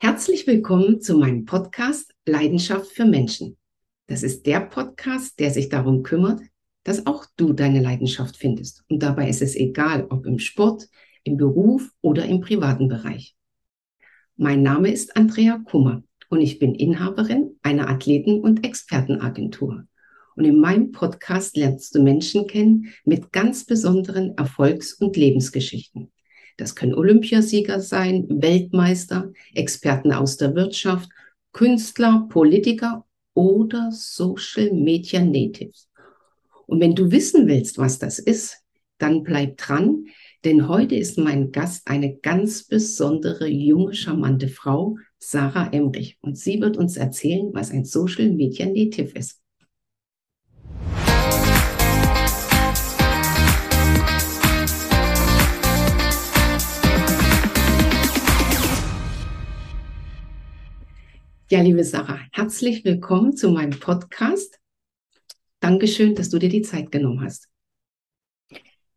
Herzlich 0.00 0.46
willkommen 0.46 1.00
zu 1.00 1.18
meinem 1.18 1.44
Podcast 1.44 2.14
Leidenschaft 2.24 2.92
für 2.92 3.04
Menschen. 3.04 3.56
Das 4.06 4.22
ist 4.22 4.46
der 4.46 4.60
Podcast, 4.60 5.40
der 5.40 5.50
sich 5.50 5.70
darum 5.70 6.04
kümmert, 6.04 6.40
dass 6.84 7.04
auch 7.08 7.26
du 7.36 7.52
deine 7.52 7.82
Leidenschaft 7.82 8.36
findest. 8.36 8.84
Und 8.88 9.02
dabei 9.02 9.28
ist 9.28 9.42
es 9.42 9.56
egal, 9.56 10.06
ob 10.08 10.24
im 10.24 10.38
Sport, 10.38 10.86
im 11.24 11.36
Beruf 11.36 11.90
oder 12.00 12.26
im 12.26 12.40
privaten 12.40 12.86
Bereich. 12.86 13.34
Mein 14.36 14.62
Name 14.62 14.92
ist 14.92 15.16
Andrea 15.16 15.58
Kummer 15.64 16.04
und 16.28 16.42
ich 16.42 16.60
bin 16.60 16.76
Inhaberin 16.76 17.56
einer 17.62 17.88
Athleten- 17.88 18.40
und 18.40 18.64
Expertenagentur. 18.64 19.82
Und 20.36 20.44
in 20.44 20.60
meinem 20.60 20.92
Podcast 20.92 21.56
lernst 21.56 21.96
du 21.96 22.04
Menschen 22.04 22.46
kennen 22.46 22.94
mit 23.04 23.32
ganz 23.32 23.64
besonderen 23.64 24.38
Erfolgs- 24.38 24.94
und 24.94 25.16
Lebensgeschichten. 25.16 26.12
Das 26.58 26.74
können 26.74 26.94
Olympiasieger 26.94 27.80
sein, 27.80 28.26
Weltmeister, 28.28 29.32
Experten 29.54 30.12
aus 30.12 30.36
der 30.36 30.54
Wirtschaft, 30.54 31.08
Künstler, 31.52 32.26
Politiker 32.28 33.06
oder 33.32 33.90
Social 33.92 34.72
Media 34.72 35.24
Natives. 35.24 35.88
Und 36.66 36.80
wenn 36.80 36.94
du 36.94 37.10
wissen 37.10 37.46
willst, 37.46 37.78
was 37.78 37.98
das 37.98 38.18
ist, 38.18 38.58
dann 38.98 39.22
bleib 39.22 39.56
dran, 39.56 40.06
denn 40.44 40.68
heute 40.68 40.96
ist 40.96 41.16
mein 41.16 41.52
Gast 41.52 41.86
eine 41.86 42.16
ganz 42.16 42.64
besondere, 42.64 43.46
junge, 43.46 43.94
charmante 43.94 44.48
Frau, 44.48 44.96
Sarah 45.18 45.72
Emrich. 45.72 46.18
Und 46.20 46.36
sie 46.36 46.60
wird 46.60 46.76
uns 46.76 46.96
erzählen, 46.96 47.50
was 47.52 47.70
ein 47.70 47.84
Social 47.84 48.30
Media 48.30 48.66
Native 48.66 49.16
ist. 49.16 49.40
Ja, 61.50 61.62
liebe 61.62 61.82
Sarah, 61.82 62.20
herzlich 62.32 62.84
willkommen 62.84 63.34
zu 63.34 63.48
meinem 63.48 63.80
Podcast. 63.80 64.60
Dankeschön, 65.60 66.14
dass 66.14 66.28
du 66.28 66.38
dir 66.38 66.50
die 66.50 66.60
Zeit 66.60 66.92
genommen 66.92 67.22
hast. 67.24 67.48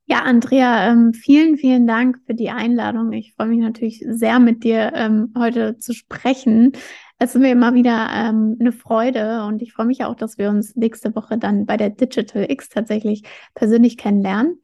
Ja, 0.04 0.24
Andrea, 0.24 0.92
ähm, 0.92 1.14
vielen, 1.14 1.56
vielen 1.56 1.88
Dank 1.88 2.18
für 2.26 2.34
die 2.34 2.50
Einladung. 2.50 3.14
Ich 3.14 3.36
freue 3.36 3.48
mich 3.48 3.60
natürlich 3.60 4.04
sehr, 4.06 4.40
mit 4.40 4.66
dir 4.66 4.92
ähm, 4.94 5.34
heute 5.38 5.78
zu 5.78 5.94
sprechen. 5.94 6.74
Es 7.20 7.36
ist 7.36 7.42
mir 7.42 7.54
immer 7.54 7.74
wieder 7.74 8.10
ähm, 8.14 8.58
eine 8.60 8.74
Freude 8.74 9.46
und 9.46 9.62
ich 9.62 9.72
freue 9.72 9.86
mich 9.86 10.04
auch, 10.04 10.16
dass 10.16 10.38
wir 10.38 10.50
uns 10.50 10.76
nächste 10.76 11.16
Woche 11.16 11.38
dann 11.38 11.66
bei 11.66 11.78
der 11.78 11.90
Digital 11.90 12.52
X 12.52 12.68
tatsächlich 12.68 13.24
persönlich 13.56 13.96
kennenlernen. 13.96 14.60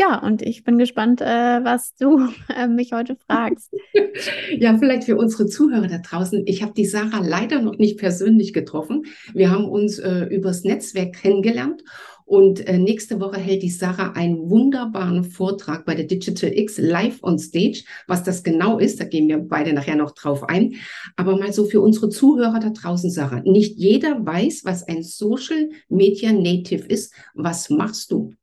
Ja, 0.00 0.24
und 0.24 0.42
ich 0.42 0.62
bin 0.62 0.78
gespannt, 0.78 1.20
äh, 1.20 1.24
was 1.24 1.94
du 1.96 2.28
äh, 2.56 2.68
mich 2.68 2.92
heute 2.92 3.16
fragst. 3.16 3.74
ja, 4.56 4.78
vielleicht 4.78 5.04
für 5.04 5.16
unsere 5.16 5.46
Zuhörer 5.46 5.88
da 5.88 5.98
draußen. 5.98 6.44
Ich 6.46 6.62
habe 6.62 6.72
die 6.72 6.86
Sarah 6.86 7.20
leider 7.20 7.60
noch 7.60 7.78
nicht 7.78 7.98
persönlich 7.98 8.52
getroffen. 8.52 9.06
Wir 9.34 9.50
haben 9.50 9.64
uns 9.64 9.98
äh, 9.98 10.26
übers 10.26 10.62
Netzwerk 10.62 11.14
kennengelernt 11.14 11.82
und 12.28 12.64
äh, 12.68 12.78
nächste 12.78 13.20
Woche 13.20 13.40
hält 13.40 13.62
die 13.62 13.70
Sarah 13.70 14.12
einen 14.12 14.50
wunderbaren 14.50 15.24
Vortrag 15.24 15.84
bei 15.84 15.94
der 15.94 16.04
Digital 16.04 16.52
X 16.56 16.78
live 16.78 17.18
on 17.22 17.38
stage. 17.38 17.82
Was 18.06 18.22
das 18.22 18.44
genau 18.44 18.78
ist, 18.78 19.00
da 19.00 19.04
gehen 19.04 19.28
wir 19.28 19.38
beide 19.38 19.72
nachher 19.72 19.96
noch 19.96 20.12
drauf 20.12 20.44
ein. 20.44 20.74
Aber 21.16 21.36
mal 21.38 21.52
so 21.52 21.64
für 21.64 21.80
unsere 21.80 22.08
Zuhörer 22.08 22.60
da 22.60 22.70
draußen, 22.70 23.10
Sarah. 23.10 23.40
Nicht 23.40 23.78
jeder 23.78 24.24
weiß, 24.24 24.62
was 24.64 24.86
ein 24.86 25.02
Social 25.02 25.70
Media 25.88 26.30
Native 26.30 26.86
ist. 26.86 27.14
Was 27.34 27.70
machst 27.70 28.12
du? 28.12 28.34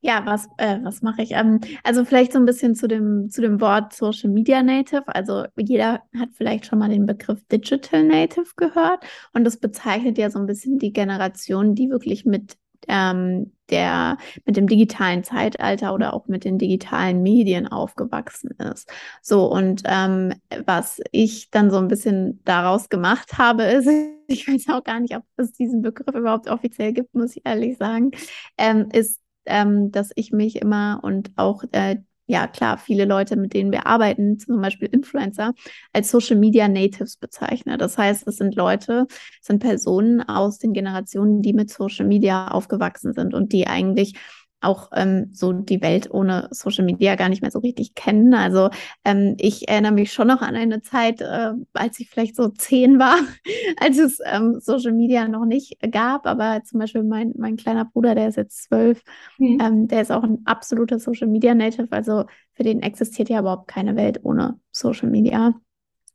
Ja, 0.00 0.24
was, 0.24 0.46
äh, 0.58 0.78
was 0.82 1.02
mache 1.02 1.22
ich? 1.22 1.32
Ähm, 1.32 1.60
also 1.82 2.04
vielleicht 2.04 2.32
so 2.32 2.38
ein 2.38 2.44
bisschen 2.44 2.76
zu 2.76 2.86
dem, 2.86 3.30
zu 3.30 3.40
dem 3.40 3.60
Wort 3.60 3.92
Social 3.92 4.30
Media 4.30 4.62
Native. 4.62 5.02
Also 5.08 5.44
jeder 5.56 6.02
hat 6.16 6.28
vielleicht 6.34 6.66
schon 6.66 6.78
mal 6.78 6.88
den 6.88 7.04
Begriff 7.04 7.44
Digital 7.50 8.04
Native 8.04 8.46
gehört 8.56 9.04
und 9.32 9.42
das 9.44 9.56
bezeichnet 9.56 10.16
ja 10.16 10.30
so 10.30 10.38
ein 10.38 10.46
bisschen 10.46 10.78
die 10.78 10.92
Generation, 10.92 11.74
die 11.74 11.90
wirklich 11.90 12.24
mit 12.24 12.56
ähm, 12.86 13.52
der 13.70 14.16
mit 14.46 14.56
dem 14.56 14.66
digitalen 14.68 15.24
Zeitalter 15.24 15.92
oder 15.92 16.14
auch 16.14 16.26
mit 16.28 16.44
den 16.44 16.58
digitalen 16.58 17.22
Medien 17.22 17.66
aufgewachsen 17.66 18.50
ist. 18.72 18.90
So, 19.20 19.46
und 19.52 19.82
ähm, 19.84 20.32
was 20.64 21.00
ich 21.10 21.50
dann 21.50 21.70
so 21.70 21.76
ein 21.78 21.88
bisschen 21.88 22.40
daraus 22.44 22.88
gemacht 22.88 23.36
habe, 23.36 23.64
ist, 23.64 23.88
ich 24.28 24.46
weiß 24.48 24.68
auch 24.70 24.84
gar 24.84 25.00
nicht, 25.00 25.16
ob 25.16 25.24
es 25.36 25.52
diesen 25.52 25.82
Begriff 25.82 26.14
überhaupt 26.14 26.48
offiziell 26.48 26.92
gibt, 26.92 27.14
muss 27.14 27.36
ich 27.36 27.42
ehrlich 27.44 27.76
sagen, 27.78 28.12
ähm, 28.56 28.88
ist 28.92 29.20
ähm, 29.48 29.90
dass 29.90 30.10
ich 30.14 30.32
mich 30.32 30.56
immer 30.56 31.00
und 31.02 31.30
auch 31.36 31.64
äh, 31.72 31.96
ja 32.28 32.46
klar, 32.46 32.76
viele 32.76 33.06
Leute, 33.06 33.36
mit 33.36 33.54
denen 33.54 33.72
wir 33.72 33.86
arbeiten, 33.86 34.38
zum 34.38 34.60
Beispiel 34.60 34.88
Influencer, 34.88 35.54
als 35.92 36.10
Social 36.10 36.36
Media 36.36 36.68
Natives 36.68 37.16
bezeichne. 37.16 37.78
Das 37.78 37.96
heißt, 37.96 38.28
es 38.28 38.36
sind 38.36 38.54
Leute, 38.54 39.06
es 39.40 39.46
sind 39.46 39.60
Personen 39.60 40.20
aus 40.20 40.58
den 40.58 40.74
Generationen, 40.74 41.40
die 41.40 41.54
mit 41.54 41.70
Social 41.70 42.06
Media 42.06 42.48
aufgewachsen 42.48 43.14
sind 43.14 43.32
und 43.32 43.52
die 43.52 43.66
eigentlich 43.66 44.14
auch 44.60 44.90
ähm, 44.94 45.28
so 45.32 45.52
die 45.52 45.80
Welt 45.82 46.10
ohne 46.10 46.48
Social 46.50 46.84
Media 46.84 47.14
gar 47.14 47.28
nicht 47.28 47.42
mehr 47.42 47.50
so 47.50 47.60
richtig 47.60 47.94
kennen. 47.94 48.34
Also 48.34 48.70
ähm, 49.04 49.36
ich 49.38 49.68
erinnere 49.68 49.92
mich 49.92 50.12
schon 50.12 50.28
noch 50.28 50.42
an 50.42 50.56
eine 50.56 50.82
Zeit, 50.82 51.20
äh, 51.20 51.52
als 51.72 52.00
ich 52.00 52.10
vielleicht 52.10 52.36
so 52.36 52.48
zehn 52.48 52.98
war, 52.98 53.16
als 53.80 53.98
es 53.98 54.18
ähm, 54.24 54.58
Social 54.60 54.92
Media 54.92 55.28
noch 55.28 55.44
nicht 55.44 55.76
gab. 55.90 56.26
Aber 56.26 56.62
zum 56.64 56.80
Beispiel 56.80 57.04
mein, 57.04 57.34
mein 57.36 57.56
kleiner 57.56 57.84
Bruder, 57.84 58.14
der 58.14 58.28
ist 58.28 58.36
jetzt 58.36 58.64
zwölf, 58.64 59.02
mhm. 59.38 59.58
Ähm, 59.60 59.88
der 59.88 60.02
ist 60.02 60.12
auch 60.12 60.22
ein 60.22 60.42
absoluter 60.44 60.98
Social 60.98 61.28
Media 61.28 61.54
Native. 61.54 61.88
Also 61.90 62.24
für 62.54 62.64
den 62.64 62.80
existiert 62.80 63.28
ja 63.28 63.40
überhaupt 63.40 63.68
keine 63.68 63.96
Welt 63.96 64.20
ohne 64.24 64.58
Social 64.72 65.08
Media. 65.08 65.54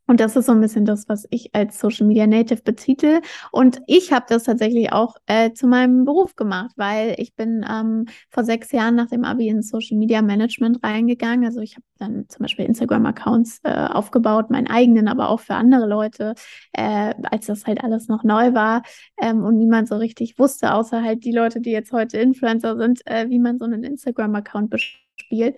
Und 0.08 0.20
das 0.20 0.36
ist 0.36 0.48
so 0.48 0.52
ein 0.52 0.62
bisschen 0.62 0.86
das, 0.86 1.08
was 1.08 1.26
ich 1.30 1.56
als 1.56 1.80
Social 1.80 2.06
Media 2.08 2.28
Native 2.28 2.62
betitel. 2.62 3.22
Und 3.52 3.82
ich 3.88 4.12
habe 4.12 4.26
das 4.28 4.44
tatsächlich 4.44 4.92
auch 4.92 5.16
äh, 5.28 5.54
zu 5.54 5.66
meinem 5.68 6.04
Beruf 6.04 6.36
gemacht, 6.36 6.72
weil 6.76 7.16
ich 7.18 7.36
bin 7.36 7.66
ähm, 7.70 8.06
vor 8.30 8.44
sechs 8.44 8.72
Jahren 8.72 8.96
nach 8.96 9.08
dem 9.08 9.24
Abi 9.24 9.48
in 9.48 9.62
Social 9.62 9.98
Media 9.98 10.22
Management 10.22 10.84
reingegangen. 10.84 11.46
Also 11.46 11.62
ich 11.62 11.76
habe 11.76 11.86
dann 12.00 12.26
zum 12.28 12.44
Beispiel 12.44 12.66
Instagram-Accounts 12.66 13.62
äh, 13.64 13.88
aufgebaut, 13.92 14.50
meinen 14.50 14.68
eigenen, 14.68 15.08
aber 15.08 15.30
auch 15.30 15.40
für 15.40 15.56
andere 15.56 15.88
Leute, 15.88 16.34
äh, 16.74 17.14
als 17.32 17.46
das 17.46 17.66
halt 17.66 17.84
alles 17.84 18.08
noch 18.10 18.24
neu 18.24 18.54
war 18.54 18.84
ähm, 19.22 19.44
und 19.44 19.58
niemand 19.58 19.88
so 19.88 19.96
richtig 19.96 20.38
wusste, 20.38 20.74
außer 20.74 21.02
halt 21.02 21.24
die 21.24 21.32
Leute, 21.32 21.62
die 21.62 21.72
jetzt 21.72 21.94
heute 21.94 22.18
Influencer 22.18 22.78
sind, 22.78 23.02
äh, 23.06 23.30
wie 23.30 23.40
man 23.40 23.58
so 23.58 23.66
einen 23.66 23.84
Instagram-Account 23.84 24.70
bespielt. 24.70 25.58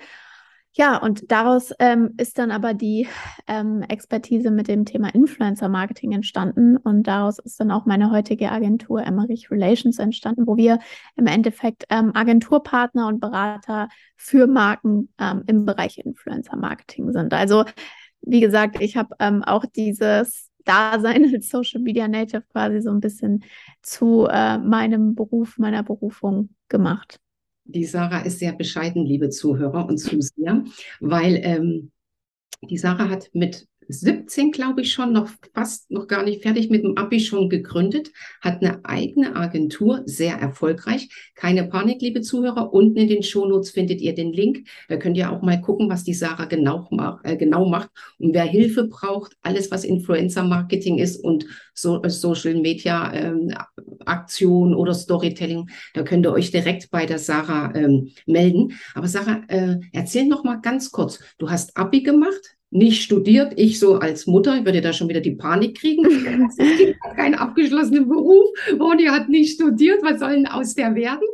Ja, 0.78 0.98
und 0.98 1.32
daraus 1.32 1.72
ähm, 1.80 2.16
ist 2.18 2.38
dann 2.38 2.52
aber 2.52 2.74
die 2.74 3.08
ähm, 3.48 3.82
Expertise 3.84 4.52
mit 4.52 4.68
dem 4.68 4.84
Thema 4.84 5.08
Influencer-Marketing 5.08 6.12
entstanden. 6.12 6.76
Und 6.76 7.04
daraus 7.08 7.40
ist 7.40 7.62
dann 7.62 7.72
auch 7.72 7.86
meine 7.86 8.12
heutige 8.12 8.52
Agentur 8.52 9.02
Emmerich 9.02 9.50
Relations 9.50 10.00
entstanden, 10.00 10.46
wo 10.48 10.58
wir 10.58 10.80
im 11.16 11.28
Endeffekt 11.28 11.86
ähm, 11.90 12.12
Agenturpartner 12.14 13.08
und 13.08 13.22
Berater 13.22 13.88
für 14.18 14.48
Marken 14.48 15.14
ähm, 15.18 15.44
im 15.48 15.64
Bereich 15.64 15.98
Influencer-Marketing 15.98 17.14
sind. 17.14 17.34
Also, 17.34 17.64
wie 18.22 18.42
gesagt, 18.42 18.82
ich 18.82 18.98
habe 18.98 19.16
ähm, 19.20 19.44
auch 19.44 19.64
dieses 19.66 20.52
Dasein 20.66 21.24
als 21.34 21.48
Social 21.48 21.80
Media 21.80 22.10
Native 22.10 22.44
quasi 22.52 22.82
so 22.82 22.92
ein 22.92 23.00
bisschen 23.00 23.46
zu 23.82 24.28
äh, 24.30 24.58
meinem 24.58 25.16
Beruf, 25.16 25.58
meiner 25.58 25.84
Berufung 25.84 26.50
gemacht. 26.68 27.22
Die 27.66 27.86
Sarah 27.86 28.22
ist 28.22 28.40
sehr 28.40 28.54
bescheiden, 28.54 29.06
liebe 29.06 29.30
Zuhörer 29.30 29.88
und 29.88 29.98
Zuseher, 29.98 30.64
weil 31.00 31.40
ähm, 31.44 31.92
die 32.62 32.78
Sarah 32.78 33.10
hat 33.10 33.30
mit 33.34 33.68
17, 33.88 34.52
glaube 34.52 34.82
ich, 34.82 34.92
schon, 34.92 35.14
noch 35.14 35.30
fast 35.54 35.92
noch 35.92 36.08
gar 36.08 36.24
nicht 36.24 36.42
fertig 36.42 36.70
mit 36.70 36.84
dem 36.84 36.98
Abi 36.98 37.20
schon 37.20 37.50
gegründet, 37.50 38.12
hat 38.42 38.62
eine 38.62 38.84
eigene 38.86 39.36
Agentur, 39.36 40.02
sehr 40.06 40.36
erfolgreich. 40.36 41.10
Keine 41.36 41.66
Panik, 41.66 42.02
liebe 42.02 42.22
Zuhörer. 42.22 42.74
Unten 42.74 42.98
in 42.98 43.08
den 43.08 43.24
Shownotes 43.24 43.72
findet 43.72 44.02
ihr 44.02 44.16
den 44.16 44.34
Link. 44.34 44.68
Da 44.90 44.98
könnt 44.98 45.18
ihr 45.18 45.32
auch 45.32 45.42
mal 45.42 45.62
gucken, 45.62 45.90
was 45.90 46.04
die 46.04 46.14
Sarah 46.14 46.46
genau, 46.46 46.88
äh, 47.24 47.38
genau 47.38 47.68
macht. 47.68 47.90
Und 48.20 48.34
wer 48.34 48.44
Hilfe 48.44 48.86
braucht, 48.86 49.34
alles, 49.42 49.72
was 49.72 49.84
Influencer-Marketing 49.84 50.98
ist 50.98 51.24
und 51.24 51.46
so, 51.74 52.02
äh, 52.04 52.10
Social 52.10 52.56
Media 52.56 53.14
ähm, 53.14 53.54
Aktion 54.06 54.74
oder 54.74 54.94
Storytelling, 54.94 55.70
da 55.94 56.04
könnt 56.04 56.26
ihr 56.26 56.32
euch 56.32 56.52
direkt 56.52 56.90
bei 56.92 57.06
der 57.06 57.20
Sarah 57.20 57.74
ähm, 57.76 58.12
melden. 58.26 58.74
Aber 58.94 59.08
Sarah, 59.08 59.44
äh, 59.48 59.78
erzähl 59.92 60.26
noch 60.26 60.44
mal 60.44 60.62
ganz 60.62 60.92
kurz. 60.92 61.20
Du 61.38 61.50
hast 61.50 61.76
Abi 61.78 62.02
gemacht, 62.02 62.56
nicht 62.76 63.04
studiert. 63.04 63.54
Ich 63.56 63.80
so 63.80 63.96
als 63.96 64.28
Mutter, 64.28 64.58
ich 64.58 64.66
würde 64.66 64.82
da 64.82 64.92
schon 64.94 65.10
wieder 65.10 65.22
die 65.22 65.36
Panik 65.36 65.78
kriegen. 65.80 66.04
Das 66.46 66.78
Kind 66.78 66.96
hat 67.02 67.16
keinen 67.16 67.36
abgeschlossenen 67.36 68.08
Beruf. 68.08 68.46
Ronny 68.80 69.06
hat 69.06 69.30
nicht 69.30 69.56
studiert. 69.56 70.04
Was 70.04 70.20
soll 70.20 70.34
denn 70.34 70.48
aus 70.48 70.76
der 70.76 70.94
werden? 70.96 71.28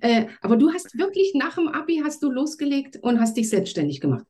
Äh, 0.00 0.26
aber 0.40 0.56
du 0.56 0.72
hast 0.72 0.98
wirklich 0.98 1.32
nach 1.34 1.54
dem 1.54 1.68
Abi 1.68 2.02
hast 2.04 2.22
du 2.22 2.30
losgelegt 2.30 2.98
und 3.02 3.20
hast 3.20 3.36
dich 3.36 3.48
selbstständig 3.48 4.00
gemacht. 4.00 4.24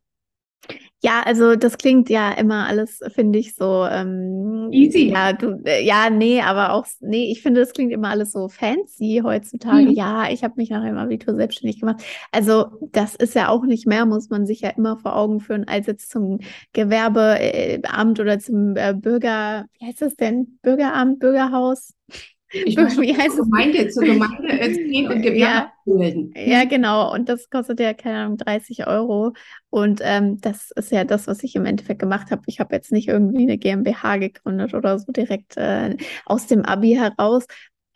Ja, 1.00 1.22
also 1.24 1.54
das 1.54 1.78
klingt 1.78 2.10
ja 2.10 2.32
immer 2.32 2.66
alles, 2.66 2.98
finde 3.14 3.38
ich, 3.38 3.54
so 3.54 3.86
ähm, 3.88 4.68
easy. 4.72 5.10
Ja, 5.10 5.32
du, 5.32 5.60
äh, 5.64 5.84
ja, 5.84 6.10
nee, 6.10 6.40
aber 6.40 6.72
auch, 6.72 6.86
nee, 7.00 7.30
ich 7.30 7.40
finde, 7.40 7.60
das 7.60 7.72
klingt 7.72 7.92
immer 7.92 8.08
alles 8.08 8.32
so 8.32 8.48
fancy 8.48 9.20
heutzutage. 9.22 9.90
Mhm. 9.90 9.92
Ja, 9.92 10.28
ich 10.28 10.42
habe 10.42 10.54
mich 10.56 10.70
nach 10.70 10.82
dem 10.82 10.98
Abitur 10.98 11.36
selbstständig 11.36 11.78
gemacht. 11.78 12.02
Also 12.32 12.66
das 12.92 13.14
ist 13.14 13.34
ja 13.36 13.48
auch 13.48 13.64
nicht 13.64 13.86
mehr, 13.86 14.06
muss 14.06 14.28
man 14.28 14.44
sich 14.44 14.62
ja 14.62 14.70
immer 14.70 14.96
vor 14.98 15.14
Augen 15.14 15.38
führen, 15.38 15.68
als 15.68 15.86
jetzt 15.86 16.10
zum 16.10 16.40
Gewerbeamt 16.72 18.18
oder 18.18 18.40
zum 18.40 18.76
äh, 18.76 18.92
Bürger, 18.92 19.66
wie 19.78 19.86
heißt 19.86 20.02
das 20.02 20.16
denn? 20.16 20.58
Bürgeramt, 20.62 21.20
Bürgerhaus? 21.20 21.94
Ich 22.52 22.76
wie 22.76 23.16
heißt 23.16 23.36
zur 23.36 23.44
Gemeinde, 23.44 23.88
zur 23.88 24.04
Gemeinde 24.04 24.48
gehen 24.88 25.08
und 25.08 25.22
Gewerbe 25.22 25.38
ja. 25.38 25.72
Ja, 26.34 26.64
genau. 26.64 27.12
Und 27.12 27.28
das 27.28 27.50
kostet 27.50 27.80
ja, 27.80 27.94
keine 27.94 28.18
Ahnung, 28.18 28.36
30 28.38 28.86
Euro. 28.86 29.32
Und 29.70 30.00
ähm, 30.02 30.40
das 30.40 30.70
ist 30.72 30.90
ja 30.90 31.04
das, 31.04 31.26
was 31.26 31.42
ich 31.42 31.56
im 31.56 31.66
Endeffekt 31.66 32.00
gemacht 32.00 32.30
habe. 32.30 32.42
Ich 32.46 32.60
habe 32.60 32.74
jetzt 32.74 32.92
nicht 32.92 33.08
irgendwie 33.08 33.42
eine 33.42 33.58
GmbH 33.58 34.16
gegründet 34.16 34.74
oder 34.74 34.98
so 34.98 35.12
direkt 35.12 35.56
äh, 35.56 35.96
aus 36.24 36.46
dem 36.46 36.64
Abi 36.64 36.94
heraus, 36.94 37.46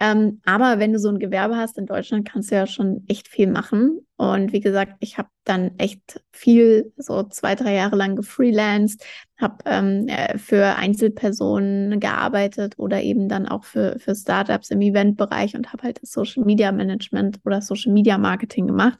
ähm, 0.02 0.40
aber 0.44 0.80
wenn 0.80 0.92
du 0.92 0.98
so 0.98 1.10
ein 1.10 1.20
Gewerbe 1.20 1.56
hast 1.56 1.78
in 1.78 1.86
Deutschland, 1.86 2.28
kannst 2.28 2.50
du 2.50 2.56
ja 2.56 2.66
schon 2.66 3.04
echt 3.06 3.28
viel 3.28 3.46
machen. 3.46 4.04
Und 4.16 4.52
wie 4.52 4.58
gesagt, 4.58 4.94
ich 4.98 5.16
habe 5.16 5.28
dann 5.44 5.78
echt 5.78 6.20
viel, 6.32 6.92
so 6.96 7.22
zwei, 7.22 7.54
drei 7.54 7.74
Jahre 7.74 7.94
lang 7.94 8.16
gefreelanced, 8.16 9.06
habe 9.40 9.58
ähm, 9.64 10.08
äh, 10.08 10.38
für 10.38 10.74
Einzelpersonen 10.74 12.00
gearbeitet 12.00 12.74
oder 12.78 13.00
eben 13.00 13.28
dann 13.28 13.46
auch 13.46 13.62
für, 13.62 13.96
für 14.00 14.16
Startups 14.16 14.72
im 14.72 14.80
Eventbereich 14.80 15.54
und 15.54 15.72
habe 15.72 15.84
halt 15.84 16.02
das 16.02 16.10
Social 16.10 16.42
Media 16.44 16.72
Management 16.72 17.38
oder 17.44 17.62
Social 17.62 17.92
Media 17.92 18.18
Marketing 18.18 18.66
gemacht. 18.66 18.98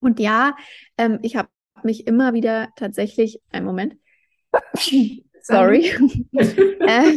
Und 0.00 0.20
ja, 0.20 0.54
ähm, 0.98 1.18
ich 1.22 1.36
habe 1.36 1.48
mich 1.82 2.06
immer 2.06 2.34
wieder 2.34 2.68
tatsächlich, 2.76 3.40
einen 3.52 3.64
Moment, 3.64 3.96
Sorry. 5.42 5.90
äh, 6.32 7.12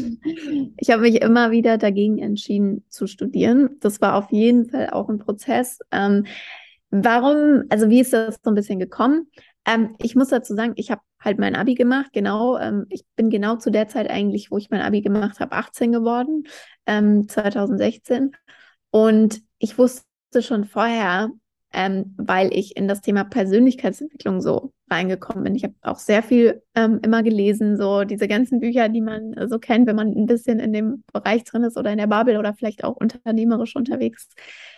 ich 0.78 0.90
habe 0.90 1.02
mich 1.02 1.22
immer 1.22 1.52
wieder 1.52 1.78
dagegen 1.78 2.20
entschieden 2.20 2.84
zu 2.90 3.08
studieren. 3.08 3.78
Das 3.80 4.02
war 4.02 4.16
auf 4.16 4.31
jeden 4.31 4.70
Fall 4.70 4.90
auch 4.90 5.10
ein 5.10 5.20
Prozess. 5.20 5.80
Ähm, 5.92 6.25
warum, 6.90 7.64
also 7.70 7.90
wie 7.90 8.02
ist 8.02 8.14
das 8.14 8.38
so 8.44 8.52
ein 8.52 8.56
bisschen 8.56 8.80
gekommen? 8.80 9.28
Ähm, 9.66 9.96
ich 10.00 10.16
muss 10.16 10.30
dazu 10.30 10.56
sagen, 10.56 10.74
ich 10.75 10.92
habe 10.92 11.02
halt 11.20 11.40
mein 11.40 11.56
Abi 11.56 11.75
gemacht, 11.75 12.12
genau. 12.14 12.58
Ähm, 12.58 12.86
ich 12.90 13.06
bin 13.16 13.30
genau 13.30 13.56
zu 13.56 13.72
der 13.72 13.88
Zeit 13.88 14.10
eigentlich, 14.10 14.52
wo 14.52 14.58
ich 14.58 14.69
mein 14.69 14.81
Abi 14.81 15.02
gemacht 15.02 15.40
habe, 15.40 15.54
18 15.54 15.92
geworden, 15.92 16.44
2016. 16.86 18.24
Ähm, 18.24 18.31
Und 18.90 19.42
ich 19.58 19.78
wusste 19.78 20.06
schon 20.42 20.66
vorher, 20.66 21.30
ähm, 21.72 22.14
weil 22.18 22.54
ich 22.54 22.76
in 22.76 22.88
das 22.88 23.02
Thema 23.02 23.24
Persönlichkeitsentwicklung 23.24 24.42
so 24.42 24.74
reingekommen 24.94 25.44
bin. 25.44 25.56
Ich 25.56 25.63
habe 25.63 25.74
auch 25.81 26.00
sehr 26.00 26.24
viel 26.24 26.62
ähm, 26.75 27.00
immer 27.04 27.24
gelesen, 27.24 27.78
so 27.78 28.04
diese 28.04 28.28
ganzen 28.28 28.60
Bücher, 28.60 28.90
die 28.90 29.01
man 29.01 29.34
äh, 29.34 29.48
so 29.48 29.60
kennt, 29.60 29.88
wenn 29.88 29.95
man 29.95 30.10
ein 30.10 30.25
bisschen 30.25 30.60
in 30.60 30.72
dem 30.74 31.04
Bereich 31.12 31.44
drin 31.44 31.63
ist 31.63 31.78
oder 31.78 31.92
in 31.92 31.98
der 31.98 32.07
Bubble 32.07 32.40
oder 32.40 32.54
vielleicht 32.54 32.84
auch 32.84 32.95
unternehmerisch 32.95 33.75
unterwegs 33.75 34.30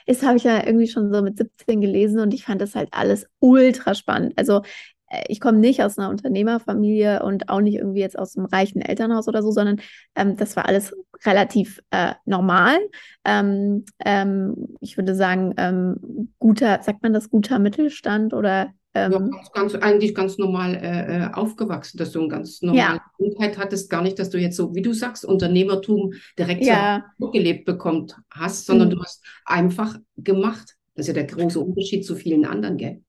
ist, 0.05 0.23
habe 0.25 0.37
ich 0.37 0.43
ja 0.43 0.65
irgendwie 0.65 0.87
schon 0.87 1.11
so 1.13 1.21
mit 1.21 1.37
17 1.37 1.81
gelesen 1.81 2.19
und 2.19 2.33
ich 2.33 2.43
fand 2.45 2.61
das 2.61 2.75
halt 2.75 2.89
alles 2.91 3.27
ultra 3.39 3.95
spannend. 3.95 4.33
Also 4.37 4.61
äh, 5.09 5.23
ich 5.27 5.39
komme 5.39 5.57
nicht 5.57 5.83
aus 5.83 5.97
einer 5.97 6.09
Unternehmerfamilie 6.09 7.23
und 7.23 7.49
auch 7.49 7.61
nicht 7.61 7.75
irgendwie 7.75 7.99
jetzt 7.99 8.17
aus 8.17 8.37
einem 8.37 8.45
reichen 8.45 8.81
Elternhaus 8.81 9.27
oder 9.27 9.41
so, 9.41 9.51
sondern 9.51 9.81
ähm, 10.15 10.37
das 10.37 10.55
war 10.55 10.65
alles 10.65 10.95
relativ 11.25 11.81
äh, 11.91 12.13
normal. 12.25 12.77
Ähm, 13.23 13.85
ähm, 14.03 14.75
ich 14.81 14.97
würde 14.97 15.15
sagen, 15.15 15.53
ähm, 15.57 16.31
guter, 16.39 16.81
sagt 16.83 17.03
man 17.03 17.13
das, 17.13 17.29
guter 17.29 17.59
Mittelstand 17.59 18.33
oder 18.33 18.71
ja, 18.95 19.05
ähm, 19.05 19.29
ganz, 19.29 19.51
ganz, 19.51 19.75
eigentlich 19.75 20.15
ganz 20.15 20.37
normal 20.37 20.75
äh, 20.75 21.25
äh, 21.25 21.33
aufgewachsen, 21.33 21.97
dass 21.97 22.11
du 22.11 22.19
eine 22.19 22.29
ganz 22.29 22.61
normale 22.61 22.95
ja. 22.95 23.11
Kindheit 23.17 23.57
hattest, 23.57 23.89
gar 23.89 24.01
nicht, 24.01 24.17
dass 24.17 24.29
du 24.29 24.37
jetzt 24.37 24.55
so, 24.55 24.73
wie 24.73 24.81
du 24.81 24.93
sagst, 24.93 25.25
Unternehmertum 25.25 26.13
direkt 26.39 26.63
ja. 26.63 27.05
so 27.19 27.29
gelebt 27.29 27.65
bekommt 27.65 28.15
hast, 28.31 28.65
sondern 28.65 28.87
mhm. 28.87 28.93
du 28.93 29.03
hast 29.03 29.23
einfach 29.45 29.97
gemacht. 30.17 30.75
Das 30.95 31.07
ist 31.07 31.07
ja 31.07 31.13
der 31.13 31.25
große 31.25 31.59
Unterschied 31.59 32.05
zu 32.05 32.15
vielen 32.15 32.45
anderen, 32.45 32.77
gell? 32.77 33.01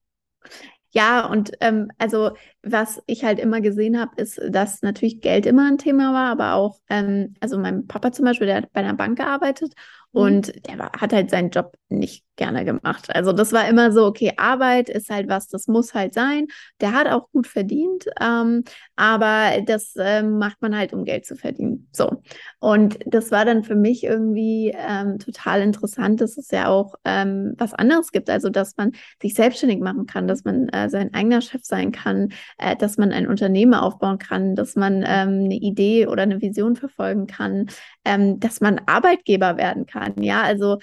Ja, 0.91 1.25
und 1.27 1.51
ähm, 1.61 1.89
also 1.97 2.31
was 2.71 3.01
ich 3.05 3.23
halt 3.23 3.39
immer 3.39 3.61
gesehen 3.61 3.99
habe, 3.99 4.11
ist, 4.21 4.39
dass 4.49 4.81
natürlich 4.81 5.21
Geld 5.21 5.45
immer 5.45 5.67
ein 5.67 5.77
Thema 5.77 6.13
war, 6.13 6.31
aber 6.31 6.53
auch, 6.53 6.79
ähm, 6.89 7.35
also 7.39 7.57
mein 7.57 7.87
Papa 7.87 8.11
zum 8.11 8.25
Beispiel, 8.25 8.47
der 8.47 8.57
hat 8.57 8.73
bei 8.73 8.81
einer 8.81 8.93
Bank 8.93 9.17
gearbeitet 9.17 9.73
mhm. 10.13 10.21
und 10.21 10.67
der 10.67 10.79
war, 10.79 10.91
hat 10.93 11.13
halt 11.13 11.29
seinen 11.29 11.49
Job 11.49 11.73
nicht 11.89 12.23
gerne 12.37 12.63
gemacht. 12.63 13.13
Also 13.13 13.33
das 13.33 13.51
war 13.51 13.67
immer 13.67 13.91
so, 13.91 14.05
okay, 14.05 14.33
Arbeit 14.37 14.89
ist 14.89 15.09
halt 15.09 15.27
was, 15.27 15.47
das 15.47 15.67
muss 15.67 15.93
halt 15.93 16.13
sein. 16.13 16.47
Der 16.79 16.93
hat 16.93 17.07
auch 17.07 17.29
gut 17.31 17.47
verdient, 17.47 18.05
ähm, 18.21 18.63
aber 18.95 19.61
das 19.65 19.93
ähm, 19.97 20.37
macht 20.37 20.61
man 20.61 20.77
halt, 20.77 20.93
um 20.93 21.03
Geld 21.03 21.25
zu 21.25 21.35
verdienen. 21.35 21.89
So. 21.91 22.21
Und 22.59 22.99
das 23.05 23.31
war 23.31 23.43
dann 23.43 23.63
für 23.63 23.75
mich 23.75 24.03
irgendwie 24.03 24.73
ähm, 24.77 25.19
total 25.19 25.61
interessant, 25.61 26.21
dass 26.21 26.37
es 26.37 26.51
ja 26.51 26.67
auch 26.67 26.95
ähm, 27.03 27.53
was 27.57 27.73
anderes 27.73 28.11
gibt. 28.11 28.29
Also, 28.29 28.49
dass 28.49 28.77
man 28.77 28.91
sich 29.21 29.33
selbstständig 29.33 29.79
machen 29.79 30.05
kann, 30.05 30.27
dass 30.27 30.43
man 30.43 30.69
äh, 30.69 30.89
sein 30.89 31.13
eigener 31.13 31.41
Chef 31.41 31.63
sein 31.63 31.91
kann, 31.91 32.29
äh, 32.57 32.75
dass 32.75 32.97
man 32.97 33.11
ein 33.11 33.27
Unternehmen 33.27 33.73
aufbauen 33.73 34.17
kann, 34.17 34.55
dass 34.55 34.75
man 34.75 35.03
ähm, 35.05 35.45
eine 35.45 35.55
Idee 35.55 36.07
oder 36.07 36.23
eine 36.23 36.41
Vision 36.41 36.75
verfolgen 36.75 37.27
kann, 37.27 37.67
ähm, 38.05 38.39
dass 38.39 38.61
man 38.61 38.81
Arbeitgeber 38.85 39.57
werden 39.57 39.85
kann. 39.85 40.21
Ja, 40.21 40.41
also 40.41 40.79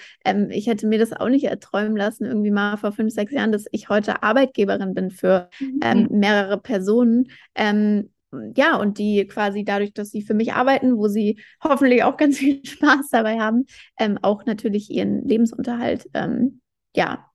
ich 0.49 0.67
hätte 0.67 0.87
mir 0.87 0.99
das 0.99 1.13
auch 1.13 1.29
nicht 1.29 1.45
erträumen 1.45 1.95
lassen, 1.95 2.25
irgendwie 2.25 2.51
mal 2.51 2.77
vor 2.77 2.91
fünf, 2.91 3.13
sechs 3.13 3.31
Jahren, 3.31 3.51
dass 3.51 3.65
ich 3.71 3.89
heute 3.89 4.23
Arbeitgeberin 4.23 4.93
bin 4.93 5.11
für 5.11 5.49
mhm. 5.59 5.79
ähm, 5.83 6.07
mehrere 6.11 6.59
Personen. 6.59 7.27
Ähm, 7.55 8.09
ja, 8.55 8.75
und 8.77 8.97
die 8.97 9.25
quasi 9.27 9.63
dadurch, 9.63 9.93
dass 9.93 10.11
sie 10.11 10.21
für 10.21 10.33
mich 10.33 10.53
arbeiten, 10.53 10.97
wo 10.97 11.07
sie 11.07 11.39
hoffentlich 11.63 12.03
auch 12.03 12.17
ganz 12.17 12.37
viel 12.37 12.61
Spaß 12.65 13.09
dabei 13.11 13.39
haben, 13.39 13.65
ähm, 13.99 14.17
auch 14.21 14.45
natürlich 14.45 14.89
ihren 14.89 15.25
Lebensunterhalt 15.27 16.09
ähm, 16.13 16.61
ja, 16.95 17.29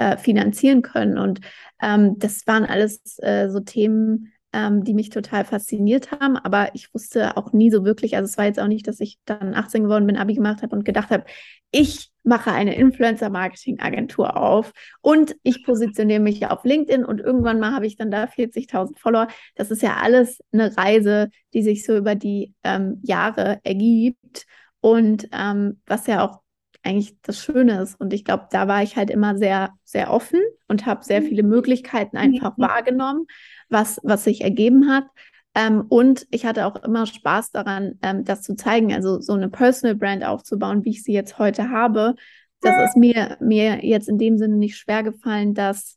äh, 0.00 0.16
finanzieren 0.16 0.80
können. 0.80 1.18
Und 1.18 1.40
ähm, 1.82 2.18
das 2.18 2.46
waren 2.46 2.64
alles 2.64 3.18
äh, 3.18 3.50
so 3.50 3.60
Themen, 3.60 4.32
ähm, 4.54 4.82
die 4.82 4.94
mich 4.94 5.10
total 5.10 5.44
fasziniert 5.44 6.10
haben. 6.10 6.38
Aber 6.38 6.74
ich 6.74 6.92
wusste 6.94 7.36
auch 7.36 7.52
nie 7.52 7.70
so 7.70 7.84
wirklich, 7.84 8.16
also 8.16 8.24
es 8.24 8.38
war 8.38 8.46
jetzt 8.46 8.58
auch 8.58 8.66
nicht, 8.66 8.88
dass 8.88 8.98
ich 9.00 9.18
dann 9.26 9.54
18 9.54 9.82
geworden 9.82 10.06
bin, 10.06 10.16
Abi 10.16 10.34
gemacht 10.34 10.62
habe 10.62 10.74
und 10.74 10.86
gedacht 10.86 11.10
habe, 11.10 11.24
ich 11.70 12.10
mache 12.22 12.50
eine 12.50 12.76
Influencer-Marketing-Agentur 12.76 14.38
auf 14.38 14.72
und 15.02 15.36
ich 15.42 15.64
positioniere 15.64 16.20
mich 16.20 16.46
auf 16.46 16.64
LinkedIn 16.64 17.04
und 17.04 17.20
irgendwann 17.20 17.60
mal 17.60 17.74
habe 17.74 17.86
ich 17.86 17.96
dann 17.96 18.10
da 18.10 18.24
40.000 18.24 18.98
Follower. 18.98 19.28
Das 19.54 19.70
ist 19.70 19.82
ja 19.82 19.96
alles 19.96 20.38
eine 20.50 20.74
Reise, 20.78 21.28
die 21.52 21.62
sich 21.62 21.84
so 21.84 21.94
über 21.94 22.14
die 22.14 22.54
ähm, 22.64 23.00
Jahre 23.02 23.60
ergibt 23.64 24.46
und 24.80 25.28
ähm, 25.32 25.80
was 25.86 26.06
ja 26.06 26.26
auch 26.26 26.40
eigentlich 26.82 27.16
das 27.22 27.42
Schöne 27.42 27.82
ist. 27.82 28.00
Und 28.00 28.12
ich 28.12 28.24
glaube, 28.24 28.48
da 28.50 28.68
war 28.68 28.82
ich 28.82 28.96
halt 28.96 29.10
immer 29.10 29.36
sehr, 29.36 29.70
sehr 29.84 30.10
offen 30.10 30.40
und 30.68 30.86
habe 30.86 31.04
sehr 31.04 31.22
viele 31.22 31.42
Möglichkeiten 31.42 32.16
einfach 32.16 32.56
mhm. 32.56 32.62
wahrgenommen 32.62 33.26
was, 33.70 34.00
was 34.02 34.24
sich 34.24 34.42
ergeben 34.42 34.90
hat. 34.90 35.04
Ähm, 35.54 35.84
und 35.88 36.26
ich 36.30 36.44
hatte 36.44 36.66
auch 36.66 36.76
immer 36.82 37.06
Spaß 37.06 37.52
daran, 37.52 37.98
ähm, 38.02 38.24
das 38.24 38.42
zu 38.42 38.54
zeigen, 38.54 38.92
also 38.92 39.20
so 39.20 39.32
eine 39.32 39.48
Personal 39.48 39.96
Brand 39.96 40.24
aufzubauen, 40.24 40.84
wie 40.84 40.90
ich 40.90 41.02
sie 41.02 41.12
jetzt 41.12 41.38
heute 41.38 41.70
habe. 41.70 42.14
Das 42.60 42.90
ist 42.90 42.96
mir, 42.96 43.38
mir 43.40 43.84
jetzt 43.84 44.08
in 44.08 44.18
dem 44.18 44.36
Sinne 44.36 44.56
nicht 44.56 44.76
schwer 44.76 45.02
gefallen, 45.02 45.54
dass 45.54 45.96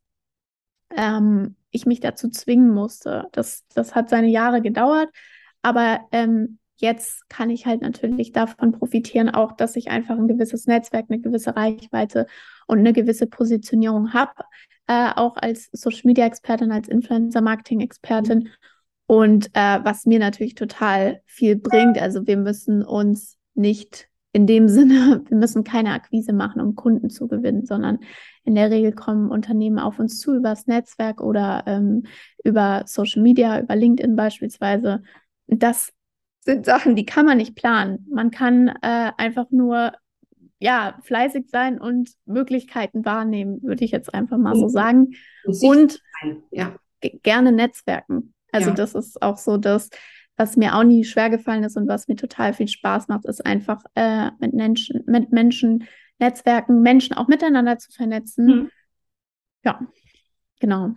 ähm, 0.95 1.55
ich 1.71 1.85
mich 1.85 1.99
dazu 1.99 2.29
zwingen 2.29 2.69
musste. 2.69 3.27
Das, 3.33 3.65
das 3.73 3.95
hat 3.95 4.09
seine 4.09 4.29
Jahre 4.29 4.61
gedauert, 4.61 5.09
aber 5.61 5.99
ähm, 6.11 6.59
jetzt 6.83 7.27
kann 7.29 7.49
ich 7.49 7.65
halt 7.65 7.81
natürlich 7.81 8.31
davon 8.31 8.73
profitieren, 8.73 9.29
auch 9.29 9.53
dass 9.53 9.75
ich 9.75 9.89
einfach 9.89 10.17
ein 10.17 10.27
gewisses 10.27 10.67
Netzwerk, 10.67 11.05
eine 11.09 11.19
gewisse 11.19 11.55
Reichweite 11.55 12.27
und 12.67 12.79
eine 12.79 12.93
gewisse 12.93 13.25
Positionierung 13.25 14.13
habe 14.13 14.43
äh, 14.87 15.11
auch 15.15 15.37
als 15.37 15.69
Social 15.71 16.01
Media 16.05 16.25
Expertin, 16.25 16.71
als 16.71 16.87
Influencer 16.87 17.41
Marketing 17.41 17.81
Expertin. 17.81 18.49
Und 19.05 19.47
äh, 19.53 19.79
was 19.83 20.05
mir 20.05 20.19
natürlich 20.19 20.55
total 20.55 21.21
viel 21.25 21.55
bringt, 21.55 22.01
also 22.01 22.25
wir 22.25 22.37
müssen 22.37 22.83
uns 22.83 23.37
nicht 23.53 24.09
in 24.31 24.47
dem 24.47 24.67
Sinne, 24.67 25.23
wir 25.29 25.37
müssen 25.37 25.63
keine 25.63 25.91
Akquise 25.91 26.33
machen, 26.33 26.61
um 26.61 26.75
Kunden 26.75 27.09
zu 27.09 27.27
gewinnen, 27.27 27.65
sondern 27.65 27.99
in 28.43 28.55
der 28.55 28.71
Regel 28.71 28.93
kommen 28.93 29.29
Unternehmen 29.29 29.79
auf 29.79 29.99
uns 29.99 30.19
zu 30.19 30.35
über 30.35 30.49
das 30.49 30.67
Netzwerk 30.67 31.21
oder 31.21 31.63
ähm, 31.65 32.03
über 32.43 32.83
Social 32.85 33.21
Media, 33.21 33.59
über 33.59 33.75
LinkedIn 33.75 34.15
beispielsweise. 34.15 35.03
Das 35.47 35.93
sind 36.43 36.65
Sachen, 36.65 36.95
die 36.95 37.05
kann 37.05 37.25
man 37.25 37.37
nicht 37.37 37.55
planen. 37.55 38.05
Man 38.09 38.31
kann 38.31 38.67
äh, 38.67 39.11
einfach 39.17 39.49
nur 39.51 39.93
ja, 40.59 40.97
fleißig 41.03 41.49
sein 41.49 41.79
und 41.79 42.11
Möglichkeiten 42.25 43.03
wahrnehmen, 43.03 43.61
würde 43.63 43.83
ich 43.83 43.91
jetzt 43.91 44.13
einfach 44.13 44.37
mal 44.37 44.55
so 44.55 44.69
sagen. 44.69 45.11
Und, 45.45 46.01
und 46.21 46.43
ja. 46.51 46.73
gerne 47.01 47.51
netzwerken. 47.51 48.33
Also 48.53 48.69
ja. 48.69 48.75
das 48.75 48.95
ist 48.95 49.21
auch 49.21 49.37
so 49.37 49.57
das, 49.57 49.89
was 50.37 50.55
mir 50.55 50.75
auch 50.75 50.83
nie 50.83 51.03
schwer 51.03 51.29
gefallen 51.29 51.63
ist 51.63 51.75
und 51.75 51.87
was 51.87 52.07
mir 52.07 52.15
total 52.15 52.53
viel 52.53 52.67
Spaß 52.69 53.09
macht, 53.09 53.25
ist 53.25 53.45
einfach 53.45 53.83
äh, 53.95 54.31
mit 54.39 54.53
Menschen, 54.53 55.03
mit 55.05 55.31
Menschen 55.31 55.85
Netzwerken, 56.19 56.81
Menschen 56.81 57.13
auch 57.15 57.27
miteinander 57.27 57.77
zu 57.77 57.91
vernetzen. 57.91 58.45
Mhm. 58.45 58.69
Ja, 59.65 59.81
genau. 60.59 60.95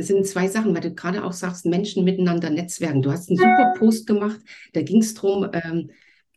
Es 0.00 0.06
sind 0.06 0.24
zwei 0.28 0.46
Sachen, 0.46 0.72
weil 0.74 0.80
du 0.80 0.94
gerade 0.94 1.24
auch 1.24 1.32
sagst, 1.32 1.66
Menschen 1.66 2.04
miteinander 2.04 2.50
netzwerken. 2.50 3.02
Du 3.02 3.10
hast 3.10 3.28
einen 3.28 3.38
super 3.38 3.74
Post 3.76 4.06
gemacht, 4.06 4.38
da 4.72 4.82
ging 4.82 5.00
es 5.00 5.14
darum, 5.14 5.50
ähm, 5.52 5.90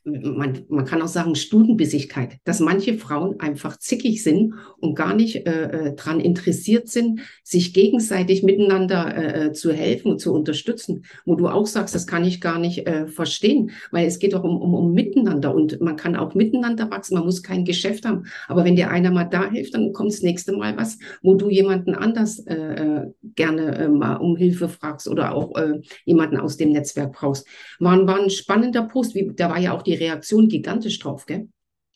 man, 0.04 0.66
man 0.70 0.86
kann 0.86 1.02
auch 1.02 1.08
sagen 1.08 1.36
Stutenbissigkeit, 1.36 2.38
dass 2.44 2.60
manche 2.60 2.96
Frauen 2.96 3.40
einfach 3.40 3.78
zickig 3.78 4.24
sind 4.24 4.56
und 4.80 4.96
gar 4.96 5.16
nicht 5.16 5.48
äh, 5.48 5.90
äh 5.90 5.96
daran 5.96 6.20
interessiert 6.20 6.88
sind, 6.88 7.22
sich 7.44 7.74
gegenseitig 7.74 8.42
miteinander 8.44 9.16
äh, 9.16 9.46
äh, 9.46 9.52
zu 9.54 9.72
helfen 9.72 10.12
und 10.12 10.20
zu 10.20 10.34
unterstützen. 10.34 11.06
Wo 11.26 11.36
du 11.36 11.48
auch 11.48 11.68
sagst, 11.68 11.94
das 11.94 12.08
kann 12.08 12.26
ich 12.26 12.42
gar 12.42 12.58
nicht 12.58 12.88
äh, 12.88 13.08
verstehen, 13.08 13.72
weil 13.92 14.08
es 14.08 14.20
geht 14.20 14.34
doch 14.34 14.44
um, 14.44 14.60
um, 14.60 14.74
um 14.74 14.94
Miteinander 14.94 15.54
und 15.54 15.80
man 15.82 15.96
kann 15.96 16.16
auch 16.16 16.34
miteinander 16.34 16.90
wachsen, 16.90 17.16
man 17.16 17.26
muss 17.26 17.44
kein 17.44 17.66
Geschäft 17.66 18.06
haben. 18.06 18.26
Aber 18.48 18.66
wenn 18.66 18.76
dir 18.76 18.90
einer 18.90 19.12
mal 19.12 19.26
da 19.26 19.52
hilft, 19.52 19.76
dann 19.76 19.94
kommt 19.94 20.12
das 20.12 20.22
nächste 20.22 20.54
Mal 20.54 20.78
was, 20.78 20.98
wo 21.22 21.36
du 21.36 21.50
jemanden 21.50 21.94
anders 21.94 22.40
äh, 22.48 22.56
äh 22.56 23.12
gerne 23.36 23.78
äh, 23.78 23.88
mal 23.88 24.16
um 24.16 24.36
Hilfe 24.36 24.68
fragst 24.68 25.08
oder 25.08 25.34
auch 25.34 25.56
äh, 25.56 25.80
jemanden 26.06 26.38
aus 26.38 26.58
dem 26.58 26.72
Netzwerk 26.72 27.14
brauchst. 27.14 27.48
War, 27.80 28.06
war 28.08 28.20
ein 28.20 28.30
spannender 28.30 28.84
Post, 28.84 29.16
wie, 29.16 29.32
da 29.36 29.50
war 29.50 29.60
ja 29.60 29.74
auch 29.74 29.82
die 29.82 29.91
die 29.92 30.04
Reaktion 30.04 30.48
gigantisch 30.48 31.00
drauf, 31.00 31.26
gell? 31.26 31.48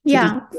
Ja. 0.03 0.49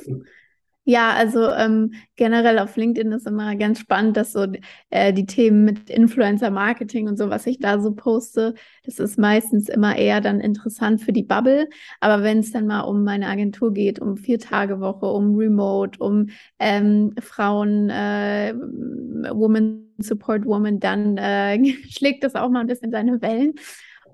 Ja, 0.88 1.14
also 1.14 1.50
ähm, 1.50 1.95
generell 2.14 2.61
auf 2.61 2.76
LinkedIn 2.76 3.11
ist 3.11 3.26
immer 3.26 3.57
ganz 3.57 3.81
spannend, 3.81 4.16
dass 4.16 4.31
so 4.31 4.47
äh, 4.90 5.12
die 5.12 5.26
Themen 5.26 5.64
mit 5.64 5.90
Influencer 5.90 6.52
Marketing 6.52 7.09
und 7.09 7.19
so, 7.19 7.28
was 7.28 7.45
ich 7.49 7.59
da 7.59 7.81
so 7.81 7.93
poste, 7.93 8.55
das 8.85 9.00
ist 9.00 9.19
meistens 9.19 9.69
immer 9.69 9.97
eher 9.97 10.21
dann 10.21 10.38
interessant 10.38 11.02
für 11.02 11.12
die 11.12 11.25
Bubble. 11.25 11.69
Aber 11.99 12.23
wenn 12.23 12.38
es 12.38 12.52
dann 12.52 12.69
mal 12.69 12.83
um 12.83 13.02
meine 13.02 13.26
Agentur 13.26 13.73
geht, 13.73 13.99
um 13.99 14.16
vier 14.16 14.38
Tage 14.38 14.78
Woche, 14.78 15.07
um 15.07 15.35
Remote, 15.35 15.99
um 15.99 16.28
ähm, 16.61 17.14
Frauen, 17.21 17.90
äh, 17.90 18.55
Woman 18.55 19.88
Support 19.99 20.47
Woman, 20.47 20.78
dann 20.78 21.16
äh, 21.16 21.59
schlägt 21.90 22.23
das 22.23 22.37
auch 22.37 22.49
mal 22.49 22.61
ein 22.61 22.69
bisschen 22.69 22.93
seine 22.93 23.21
Wellen. 23.23 23.55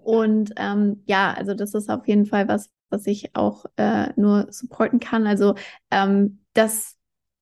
Und 0.02 0.52
ähm, 0.56 1.02
ja, 1.04 1.34
also 1.34 1.52
das 1.52 1.74
ist 1.74 1.90
auf 1.90 2.08
jeden 2.08 2.24
Fall 2.24 2.48
was, 2.48 2.70
was 2.92 3.06
ich 3.06 3.34
auch 3.34 3.66
äh, 3.76 4.08
nur 4.16 4.46
supporten 4.50 5.00
kann. 5.00 5.26
Also 5.26 5.54
ähm, 5.90 6.40
das 6.54 6.96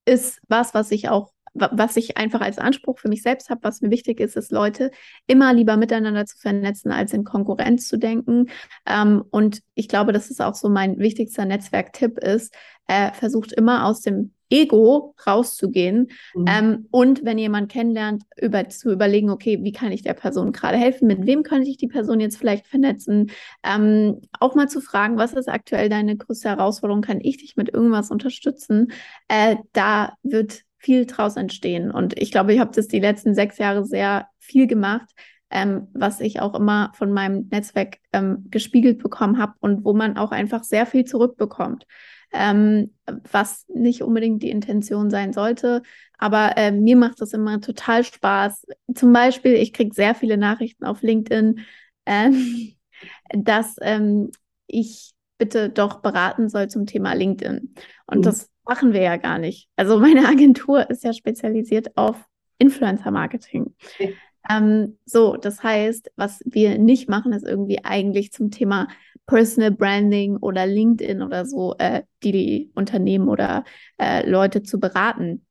ist 0.05 0.41
was, 0.47 0.73
was 0.73 0.91
ich 0.91 1.09
auch 1.09 1.31
was 1.53 1.97
ich 1.97 2.17
einfach 2.17 2.41
als 2.41 2.57
Anspruch 2.59 2.99
für 2.99 3.09
mich 3.09 3.23
selbst 3.23 3.49
habe, 3.49 3.63
was 3.63 3.81
mir 3.81 3.89
wichtig 3.89 4.19
ist, 4.19 4.37
ist 4.37 4.51
Leute 4.51 4.91
immer 5.27 5.53
lieber 5.53 5.75
miteinander 5.75 6.25
zu 6.25 6.37
vernetzen, 6.37 6.91
als 6.91 7.13
in 7.13 7.25
Konkurrenz 7.25 7.87
zu 7.87 7.97
denken. 7.97 8.49
Ähm, 8.85 9.23
und 9.31 9.61
ich 9.75 9.89
glaube, 9.89 10.13
das 10.13 10.31
ist 10.31 10.41
auch 10.41 10.55
so 10.55 10.69
mein 10.69 10.97
wichtigster 10.99 11.45
Netzwerktipp 11.45 12.19
ist, 12.19 12.53
äh, 12.87 13.11
versucht 13.11 13.51
immer 13.51 13.85
aus 13.85 14.01
dem 14.01 14.33
Ego 14.51 15.15
rauszugehen. 15.25 16.11
Mhm. 16.35 16.45
ähm, 16.47 16.87
und 16.91 17.25
wenn 17.25 17.37
jemand 17.37 17.71
kennenlernt, 17.71 18.23
über, 18.39 18.67
zu 18.69 18.91
überlegen, 18.91 19.29
okay, 19.29 19.59
wie 19.63 19.71
kann 19.71 19.91
ich 19.91 20.03
der 20.03 20.13
Person 20.13 20.51
gerade 20.51 20.77
helfen, 20.77 21.07
mit 21.07 21.25
wem 21.25 21.43
könnte 21.43 21.69
ich 21.69 21.77
die 21.77 21.87
Person 21.87 22.19
jetzt 22.19 22.37
vielleicht 22.37 22.67
vernetzen, 22.67 23.31
ähm, 23.63 24.21
auch 24.39 24.53
mal 24.53 24.67
zu 24.67 24.81
fragen, 24.81 25.17
was 25.17 25.33
ist 25.33 25.49
aktuell 25.49 25.89
deine 25.89 26.17
größte 26.17 26.49
Herausforderung, 26.49 27.01
kann 27.01 27.21
ich 27.21 27.37
dich 27.37 27.55
mit 27.55 27.73
irgendwas 27.73 28.11
unterstützen, 28.11 28.91
äh, 29.27 29.55
da 29.73 30.13
wird 30.21 30.63
viel 30.77 31.05
draus 31.05 31.37
entstehen. 31.37 31.91
Und 31.91 32.19
ich 32.19 32.31
glaube, 32.31 32.53
ich 32.53 32.59
habe 32.59 32.71
das 32.75 32.87
die 32.87 32.99
letzten 32.99 33.35
sechs 33.35 33.57
Jahre 33.57 33.85
sehr 33.85 34.27
viel 34.39 34.67
gemacht, 34.67 35.09
ähm, 35.51 35.87
was 35.93 36.19
ich 36.19 36.41
auch 36.41 36.55
immer 36.55 36.91
von 36.95 37.11
meinem 37.11 37.47
Netzwerk 37.51 37.97
ähm, 38.11 38.47
gespiegelt 38.49 39.01
bekommen 39.01 39.37
habe 39.37 39.53
und 39.59 39.85
wo 39.85 39.93
man 39.93 40.17
auch 40.17 40.31
einfach 40.31 40.63
sehr 40.63 40.85
viel 40.85 41.05
zurückbekommt 41.05 41.85
ähm, 42.31 42.93
was 43.31 43.65
nicht 43.67 44.03
unbedingt 44.03 44.43
die 44.43 44.49
Intention 44.49 45.09
sein 45.09 45.33
sollte. 45.33 45.81
Aber 46.17 46.57
äh, 46.57 46.71
mir 46.71 46.95
macht 46.95 47.21
das 47.21 47.33
immer 47.33 47.59
total 47.61 48.03
Spaß. 48.03 48.67
Zum 48.93 49.11
Beispiel, 49.11 49.53
ich 49.53 49.73
kriege 49.73 49.93
sehr 49.93 50.15
viele 50.15 50.37
Nachrichten 50.37 50.85
auf 50.85 51.01
LinkedIn, 51.01 51.61
ähm, 52.05 52.73
dass 53.33 53.75
ähm, 53.81 54.31
ich 54.67 55.13
bitte 55.37 55.69
doch 55.69 56.01
beraten 56.01 56.49
soll 56.49 56.69
zum 56.69 56.85
Thema 56.85 57.13
LinkedIn. 57.13 57.73
Und 58.05 58.17
mhm. 58.19 58.21
das 58.21 58.49
machen 58.65 58.93
wir 58.93 59.01
ja 59.01 59.17
gar 59.17 59.39
nicht. 59.39 59.69
Also 59.75 59.99
meine 59.99 60.25
Agentur 60.27 60.89
ist 60.89 61.03
ja 61.03 61.13
spezialisiert 61.13 61.97
auf 61.97 62.23
Influencer-Marketing. 62.59 63.73
Okay. 63.95 64.15
Ähm, 64.49 64.97
so, 65.05 65.37
das 65.37 65.63
heißt, 65.63 66.11
was 66.15 66.41
wir 66.45 66.77
nicht 66.77 67.09
machen, 67.09 67.33
ist 67.33 67.45
irgendwie 67.45 67.83
eigentlich 67.83 68.31
zum 68.31 68.51
Thema 68.51 68.87
Personal 69.25 69.71
Branding 69.71 70.37
oder 70.37 70.65
LinkedIn 70.65 71.21
oder 71.21 71.45
so, 71.45 71.75
äh, 71.77 72.03
die, 72.23 72.31
die 72.31 72.71
Unternehmen 72.75 73.29
oder 73.29 73.63
äh, 73.97 74.27
Leute 74.29 74.63
zu 74.63 74.79
beraten. 74.79 75.45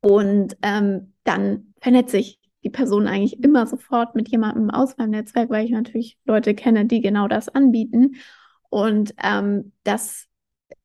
Und 0.00 0.56
ähm, 0.62 1.14
dann 1.24 1.74
vernetze 1.80 2.18
ich 2.18 2.38
die 2.64 2.70
Person 2.70 3.06
eigentlich 3.06 3.42
immer 3.42 3.66
sofort 3.66 4.14
mit 4.14 4.28
jemandem 4.28 4.70
aus 4.70 4.96
meinem 4.96 5.10
Netzwerk, 5.10 5.50
weil 5.50 5.64
ich 5.64 5.70
natürlich 5.70 6.18
Leute 6.24 6.54
kenne, 6.54 6.86
die 6.86 7.00
genau 7.00 7.28
das 7.28 7.48
anbieten. 7.48 8.16
Und 8.68 9.14
ähm, 9.22 9.72
das 9.84 10.26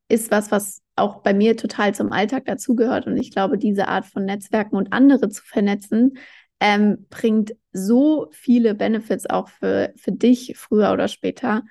ist 0.07 0.31
was, 0.31 0.51
was 0.51 0.81
auch 0.95 1.21
bei 1.23 1.33
mir 1.33 1.57
total 1.57 1.95
zum 1.95 2.11
Alltag 2.11 2.45
dazugehört. 2.45 3.07
Und 3.07 3.17
ich 3.17 3.31
glaube, 3.31 3.57
diese 3.57 3.87
Art 3.87 4.05
von 4.05 4.25
Netzwerken 4.25 4.75
und 4.75 4.93
andere 4.93 5.29
zu 5.29 5.43
vernetzen, 5.43 6.17
ähm, 6.63 7.07
bringt 7.09 7.55
so 7.73 8.29
viele 8.31 8.73
Benefits 8.73 9.29
auch 9.29 9.49
für, 9.49 9.91
für 9.97 10.13
dich 10.13 10.53
früher 10.55 10.93
oder 10.93 11.09
später, 11.09 11.63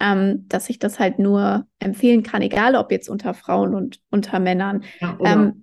ähm, 0.00 0.46
dass 0.48 0.70
ich 0.70 0.78
das 0.78 0.98
halt 0.98 1.18
nur 1.18 1.66
empfehlen 1.80 2.22
kann, 2.22 2.40
egal 2.40 2.74
ob 2.74 2.90
jetzt 2.90 3.10
unter 3.10 3.34
Frauen 3.34 3.74
und 3.74 4.00
unter 4.10 4.38
Männern. 4.38 4.84
Ja, 5.00 5.18
ähm, 5.22 5.62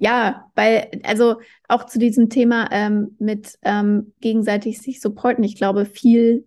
ja, 0.00 0.50
weil, 0.54 0.90
also 1.04 1.40
auch 1.68 1.84
zu 1.84 1.98
diesem 1.98 2.30
Thema 2.30 2.70
ähm, 2.72 3.16
mit 3.18 3.58
ähm, 3.62 4.14
gegenseitig 4.20 4.80
sich 4.80 5.02
supporten, 5.02 5.44
ich 5.44 5.56
glaube, 5.56 5.84
viel, 5.84 6.46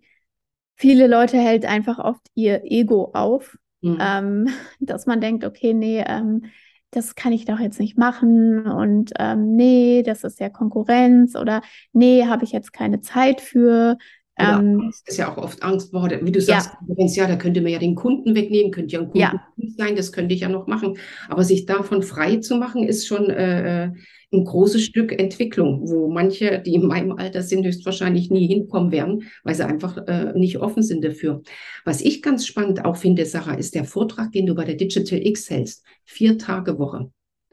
viele 0.74 1.06
Leute 1.06 1.38
hält 1.38 1.66
einfach 1.66 2.00
oft 2.00 2.26
ihr 2.34 2.62
Ego 2.64 3.12
auf, 3.14 3.56
mhm. 3.80 3.98
Ähm, 4.00 4.48
dass 4.80 5.06
man 5.06 5.20
denkt, 5.20 5.44
okay, 5.44 5.72
nee, 5.72 6.02
ähm, 6.04 6.46
das 6.90 7.14
kann 7.14 7.32
ich 7.32 7.44
doch 7.44 7.60
jetzt 7.60 7.80
nicht 7.80 7.98
machen 7.98 8.66
und 8.66 9.12
ähm, 9.18 9.54
nee, 9.56 10.02
das 10.04 10.24
ist 10.24 10.40
ja 10.40 10.48
Konkurrenz 10.48 11.36
oder 11.36 11.62
nee, 11.92 12.26
habe 12.26 12.44
ich 12.44 12.52
jetzt 12.52 12.72
keine 12.72 13.00
Zeit 13.00 13.40
für. 13.40 13.98
Ähm, 14.38 14.92
ist 15.04 15.18
ja 15.18 15.32
auch 15.32 15.36
oft 15.36 15.62
Angst, 15.62 15.90
boah, 15.90 16.08
wie 16.22 16.32
du 16.32 16.40
sagst, 16.40 16.70
ja. 16.96 17.06
ja, 17.06 17.28
da 17.28 17.36
könnte 17.36 17.60
mir 17.60 17.70
ja 17.70 17.78
den 17.78 17.96
Kunden 17.96 18.34
wegnehmen, 18.34 18.70
könnte 18.70 18.94
ja 18.94 19.00
ein 19.00 19.10
Kunde 19.10 19.20
ja. 19.20 19.42
sein, 19.76 19.96
das 19.96 20.12
könnte 20.12 20.34
ich 20.34 20.42
ja 20.42 20.48
noch 20.48 20.66
machen. 20.66 20.96
Aber 21.28 21.42
sich 21.42 21.66
davon 21.66 22.02
frei 22.02 22.36
zu 22.36 22.56
machen, 22.56 22.84
ist 22.84 23.06
schon 23.06 23.30
äh, 23.30 23.86
äh, 23.86 23.90
ein 24.32 24.44
großes 24.44 24.84
Stück 24.84 25.18
Entwicklung, 25.18 25.88
wo 25.88 26.08
manche, 26.08 26.60
die 26.64 26.74
in 26.74 26.86
meinem 26.86 27.12
Alter 27.12 27.42
sind, 27.42 27.64
höchstwahrscheinlich 27.64 28.30
nie 28.30 28.46
hinkommen 28.46 28.92
werden, 28.92 29.24
weil 29.42 29.54
sie 29.54 29.66
einfach 29.66 29.96
äh, 30.06 30.32
nicht 30.34 30.58
offen 30.58 30.82
sind 30.82 31.04
dafür. 31.04 31.42
Was 31.84 32.00
ich 32.00 32.22
ganz 32.22 32.46
spannend 32.46 32.84
auch 32.84 32.96
finde, 32.96 33.24
Sarah, 33.24 33.54
ist 33.54 33.74
der 33.74 33.84
Vortrag, 33.84 34.32
den 34.32 34.46
du 34.46 34.54
bei 34.54 34.64
der 34.64 34.76
Digital 34.76 35.26
X 35.26 35.50
hältst. 35.50 35.84
Vier 36.04 36.38
Tage 36.38 36.78
Woche. 36.78 37.10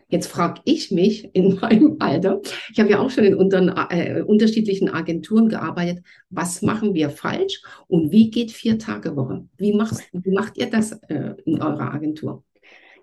Jetzt 0.07 0.27
frage 0.27 0.61
ich 0.65 0.91
mich 0.91 1.29
in 1.33 1.55
meinem 1.61 1.97
Alter, 1.99 2.41
ich 2.71 2.79
habe 2.79 2.91
ja 2.91 2.99
auch 2.99 3.09
schon 3.09 3.25
in 3.25 3.35
unseren, 3.35 3.69
äh, 3.89 4.21
unterschiedlichen 4.21 4.89
Agenturen 4.89 5.49
gearbeitet, 5.49 6.03
was 6.29 6.61
machen 6.61 6.93
wir 6.93 7.09
falsch 7.09 7.61
und 7.87 8.11
wie 8.11 8.29
geht 8.29 8.51
vier 8.51 8.79
Tage 8.79 9.15
Woche? 9.15 9.45
Wie, 9.57 9.73
machst, 9.73 10.03
wie 10.13 10.31
macht 10.31 10.57
ihr 10.57 10.69
das 10.69 10.93
äh, 11.09 11.33
in 11.45 11.61
eurer 11.61 11.93
Agentur? 11.93 12.44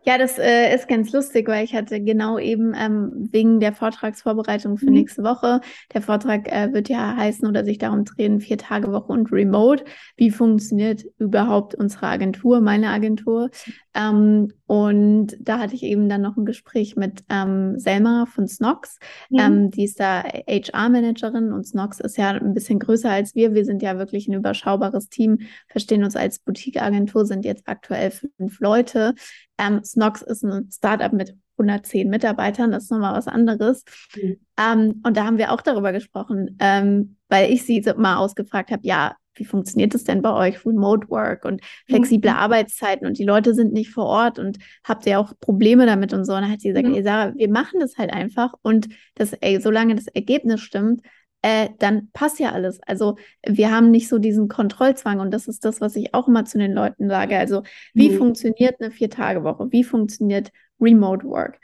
Ja, 0.05 0.19
das 0.19 0.37
äh, 0.39 0.75
ist 0.75 0.89
ganz 0.89 1.13
lustig, 1.13 1.47
weil 1.47 1.65
ich 1.65 1.75
hatte 1.75 2.01
genau 2.01 2.39
eben 2.39 2.75
ähm, 2.77 3.29
wegen 3.31 3.61
der 3.61 3.73
Vortragsvorbereitung 3.73 4.77
für 4.77 4.87
mhm. 4.87 4.95
nächste 4.95 5.23
Woche, 5.23 5.61
der 5.95 6.03
Vortrag 6.03 6.51
äh, 6.51 6.73
wird 6.73 6.89
ja 6.89 7.17
heißen 7.17 7.47
oder 7.47 7.65
sich 7.65 7.79
darum 7.79 8.05
drehen, 8.05 8.41
vier 8.41 8.59
Tage 8.59 8.91
Woche 8.91 9.13
und 9.13 9.31
Remote. 9.31 9.85
Wie 10.17 10.31
funktioniert 10.31 11.05
überhaupt 11.19 11.77
unsere 11.77 12.07
Agentur, 12.07 12.61
meine 12.61 12.89
Agentur? 12.89 13.51
Ähm, 13.95 14.53
und 14.67 15.37
da 15.39 15.59
hatte 15.59 15.75
ich 15.75 15.83
eben 15.83 16.09
dann 16.09 16.23
noch 16.23 16.37
ein 16.37 16.47
Gespräch 16.47 16.97
mit 16.97 17.23
ähm, 17.29 17.79
Selma 17.79 18.27
von 18.27 18.49
Snox. 18.49 18.99
Mhm. 19.31 19.71
Die 19.71 19.85
ist 19.85 20.01
da 20.01 20.23
HR-Managerin 20.23 21.53
und 21.53 21.67
Snox 21.67 22.01
ist 22.01 22.17
ja 22.17 22.31
ein 22.31 22.55
bisschen 22.55 22.79
größer 22.79 23.11
als 23.11 23.35
wir. 23.35 23.55
Wir 23.55 23.65
sind 23.65 23.83
ja 23.83 23.99
wirklich 23.99 24.27
ein 24.27 24.35
überschaubares 24.35 25.11
Team, 25.11 25.41
verstehen 25.69 26.03
uns 26.03 26.17
als 26.17 26.39
Boutique-Agentur, 26.41 27.27
sind 27.27 27.45
jetzt 27.45 27.69
aktuell 27.69 28.11
fünf 28.11 28.59
Leute. 28.61 29.15
Ähm, 29.63 29.85
Snox 29.85 30.23
ist 30.23 30.45
ein 30.45 30.71
Startup 30.71 31.13
mit 31.13 31.35
110 31.59 32.09
Mitarbeitern, 32.09 32.73
das 32.73 32.85
ist 32.85 32.91
nochmal 32.91 33.15
was 33.15 33.29
anderes. 33.29 33.85
Mhm. 34.17 34.37
Ähm, 34.59 35.03
und 35.05 35.17
da 35.17 35.25
haben 35.25 35.39
wir 35.39 35.53
auch 35.53 35.61
darüber 35.61 35.93
gesprochen, 35.93 36.57
ähm, 36.61 37.17
weil 37.29 37.53
ich 37.53 37.65
sie 37.65 37.83
mal 37.97 38.17
ausgefragt 38.17 38.71
habe, 38.71 38.83
ja, 38.85 39.17
wie 39.35 39.45
funktioniert 39.45 39.95
das 39.95 40.05
denn 40.05 40.21
bei 40.21 40.33
euch? 40.33 40.67
Remote 40.67 41.09
Work 41.09 41.45
und 41.45 41.63
flexible 41.87 42.31
mhm. 42.31 42.37
Arbeitszeiten 42.37 43.07
und 43.07 43.19
die 43.19 43.25
Leute 43.25 43.55
sind 43.55 43.73
nicht 43.73 43.91
vor 43.91 44.05
Ort 44.05 44.39
und 44.39 44.59
habt 44.85 45.07
ihr 45.07 45.19
auch 45.19 45.33
Probleme 45.41 45.87
damit 45.87 46.13
und 46.13 46.27
so. 46.27 46.35
Und 46.35 46.43
dann 46.43 46.51
hat 46.51 46.61
sie 46.61 46.69
gesagt, 46.69 46.89
mhm. 46.89 46.95
ey 46.95 47.03
Sarah, 47.03 47.35
wir 47.35 47.49
machen 47.49 47.81
das 47.81 47.97
halt 47.97 48.13
einfach 48.13 48.53
und 48.63 48.89
das, 49.15 49.33
ey, 49.33 49.61
solange 49.61 49.95
das 49.95 50.07
Ergebnis 50.09 50.61
stimmt, 50.61 51.01
äh, 51.43 51.71
dann 51.79 52.09
passt 52.13 52.39
ja 52.39 52.53
alles. 52.53 52.81
Also 52.87 53.17
wir 53.45 53.71
haben 53.71 53.91
nicht 53.91 54.09
so 54.09 54.19
diesen 54.19 54.49
Kontrollzwang 54.49 55.21
und 55.21 55.33
das 55.33 55.49
ist 55.49 55.65
das, 55.65 55.81
was 55.81 55.97
ich 55.97 56.15
auch 56.15 56.29
immer 56.29 56.45
zu 56.45 56.59
den 56.59 56.73
Leuten 56.73 57.09
sage. 57.09 57.37
Also 57.37 57.63
wie 57.95 58.11
mhm. 58.11 58.19
funktioniert 58.19 58.81
eine 58.81 58.93
Vier-Tage-Woche? 58.93 59.71
Wie 59.71 59.85
funktioniert 59.85 60.51
Remote 60.81 61.27
Work? 61.27 61.61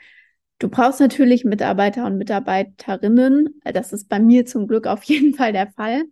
Du 0.59 0.67
brauchst 0.67 0.99
natürlich 0.99 1.45
Mitarbeiter 1.45 2.05
und 2.05 2.17
Mitarbeiterinnen. 2.17 3.61
Das 3.63 3.93
ist 3.93 4.09
bei 4.09 4.19
mir 4.19 4.45
zum 4.45 4.67
Glück 4.67 4.85
auf 4.85 5.03
jeden 5.05 5.33
Fall 5.33 5.53
der 5.53 5.71
Fall. 5.71 6.03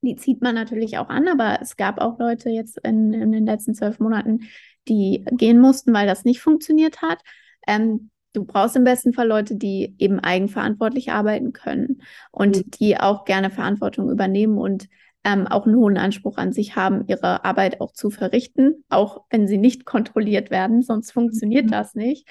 Die 0.00 0.16
zieht 0.16 0.42
man 0.42 0.54
natürlich 0.54 0.98
auch 0.98 1.08
an, 1.08 1.28
aber 1.28 1.58
es 1.60 1.76
gab 1.76 2.00
auch 2.00 2.18
Leute 2.18 2.50
jetzt 2.50 2.78
in, 2.78 3.12
in 3.12 3.32
den 3.32 3.46
letzten 3.46 3.74
zwölf 3.74 4.00
Monaten, 4.00 4.40
die 4.88 5.24
gehen 5.32 5.60
mussten, 5.60 5.94
weil 5.94 6.06
das 6.06 6.24
nicht 6.24 6.40
funktioniert 6.40 7.02
hat. 7.02 7.20
Ähm, 7.66 8.10
du 8.34 8.44
brauchst 8.44 8.76
im 8.76 8.84
besten 8.84 9.14
Fall 9.14 9.26
Leute, 9.26 9.56
die 9.56 9.94
eben 9.98 10.20
eigenverantwortlich 10.20 11.10
arbeiten 11.10 11.54
können 11.54 12.02
und 12.30 12.56
mhm. 12.58 12.70
die 12.78 12.98
auch 12.98 13.24
gerne 13.24 13.50
Verantwortung 13.50 14.10
übernehmen 14.10 14.58
und 14.58 14.88
ähm, 15.24 15.46
auch 15.46 15.66
einen 15.66 15.76
hohen 15.76 15.96
Anspruch 15.96 16.36
an 16.36 16.52
sich 16.52 16.76
haben, 16.76 17.04
ihre 17.06 17.44
Arbeit 17.44 17.80
auch 17.80 17.92
zu 17.92 18.10
verrichten, 18.10 18.84
auch 18.90 19.22
wenn 19.30 19.48
sie 19.48 19.56
nicht 19.56 19.86
kontrolliert 19.86 20.50
werden, 20.50 20.82
sonst 20.82 21.12
funktioniert 21.12 21.66
mhm. 21.66 21.70
das 21.70 21.94
nicht. 21.94 22.28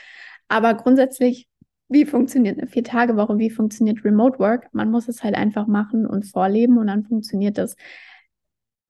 Aber 0.47 0.75
grundsätzlich, 0.75 1.47
wie 1.89 2.05
funktioniert 2.05 2.59
eine 2.59 2.67
Vier-Tage-Woche, 2.67 3.39
wie 3.39 3.49
funktioniert 3.49 4.05
Remote 4.05 4.37
Work? 4.39 4.67
Man 4.73 4.91
muss 4.91 5.07
es 5.07 5.23
halt 5.23 5.35
einfach 5.35 5.65
machen 5.67 6.05
und 6.05 6.25
vorleben 6.25 6.77
und 6.77 6.87
dann 6.87 7.03
funktioniert 7.05 7.57
das. 7.57 7.75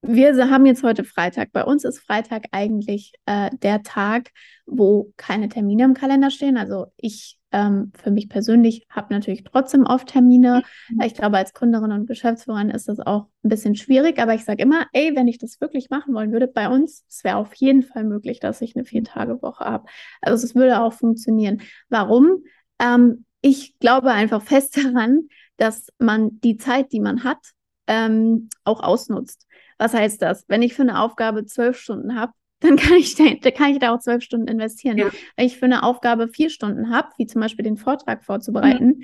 Wir 0.05 0.49
haben 0.49 0.65
jetzt 0.65 0.83
heute 0.83 1.05
Freitag. 1.05 1.53
Bei 1.53 1.63
uns 1.63 1.85
ist 1.85 1.99
Freitag 1.99 2.47
eigentlich 2.51 3.13
äh, 3.25 3.49
der 3.53 3.83
Tag, 3.83 4.31
wo 4.65 5.13
keine 5.15 5.47
Termine 5.47 5.85
im 5.85 5.93
Kalender 5.93 6.29
stehen. 6.29 6.57
Also 6.57 6.87
ich 6.97 7.39
ähm, 7.53 7.93
für 7.95 8.11
mich 8.11 8.27
persönlich 8.27 8.85
habe 8.89 9.13
natürlich 9.13 9.45
trotzdem 9.45 9.85
oft 9.85 10.07
Termine. 10.07 10.63
Mhm. 10.89 11.01
Ich 11.05 11.13
glaube, 11.13 11.37
als 11.37 11.53
Gründerin 11.53 11.93
und 11.93 12.05
Geschäftsführerin 12.05 12.69
ist 12.69 12.89
das 12.89 12.99
auch 12.99 13.27
ein 13.45 13.49
bisschen 13.49 13.75
schwierig. 13.75 14.19
Aber 14.19 14.33
ich 14.33 14.43
sage 14.43 14.61
immer, 14.61 14.87
ey, 14.91 15.15
wenn 15.15 15.29
ich 15.29 15.37
das 15.37 15.61
wirklich 15.61 15.89
machen 15.89 16.13
wollen 16.13 16.33
würde, 16.33 16.49
bei 16.49 16.67
uns, 16.67 17.05
es 17.07 17.23
wäre 17.23 17.37
auf 17.37 17.53
jeden 17.55 17.83
Fall 17.83 18.03
möglich, 18.03 18.41
dass 18.41 18.59
ich 18.59 18.75
eine 18.75 18.83
Vier-Tage-Woche 18.83 19.63
habe. 19.63 19.85
Also 20.19 20.45
es 20.45 20.53
würde 20.53 20.81
auch 20.81 20.91
funktionieren. 20.91 21.61
Warum? 21.87 22.43
Ähm, 22.77 23.23
ich 23.39 23.79
glaube 23.79 24.11
einfach 24.11 24.41
fest 24.41 24.75
daran, 24.83 25.29
dass 25.55 25.87
man 25.97 26.41
die 26.41 26.57
Zeit, 26.57 26.91
die 26.91 26.99
man 26.99 27.23
hat, 27.23 27.39
ähm, 27.87 28.49
auch 28.63 28.81
ausnutzt. 28.81 29.47
Was 29.83 29.93
heißt 29.93 30.21
das? 30.21 30.45
Wenn 30.47 30.61
ich 30.61 30.75
für 30.75 30.83
eine 30.83 31.01
Aufgabe 31.01 31.45
zwölf 31.45 31.77
Stunden 31.77 32.15
habe, 32.15 32.31
dann 32.61 32.77
kann 32.77 32.93
ich, 32.93 33.15
da, 33.15 33.51
kann 33.51 33.71
ich 33.71 33.79
da 33.79 33.93
auch 33.93 33.99
zwölf 33.99 34.23
Stunden 34.23 34.47
investieren. 34.47 34.97
Ja. 34.97 35.09
Wenn 35.35 35.45
ich 35.45 35.57
für 35.57 35.65
eine 35.65 35.83
Aufgabe 35.83 36.29
vier 36.29 36.49
Stunden 36.49 36.89
habe, 36.89 37.09
wie 37.17 37.25
zum 37.25 37.41
Beispiel 37.41 37.65
den 37.65 37.75
Vortrag 37.75 38.23
vorzubereiten, 38.23 38.85
mhm. 38.85 39.03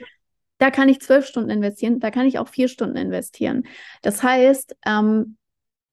da 0.58 0.72
kann 0.72 0.88
ich 0.88 1.02
zwölf 1.02 1.26
Stunden 1.26 1.50
investieren, 1.50 2.00
da 2.00 2.12
kann 2.12 2.28
ich 2.28 2.40
auch 2.40 2.48
vier 2.48 2.70
Stunden 2.70 2.96
investieren. 2.96 3.64
Das 4.04 4.24
heißt, 4.24 4.78
ähm, 4.86 5.36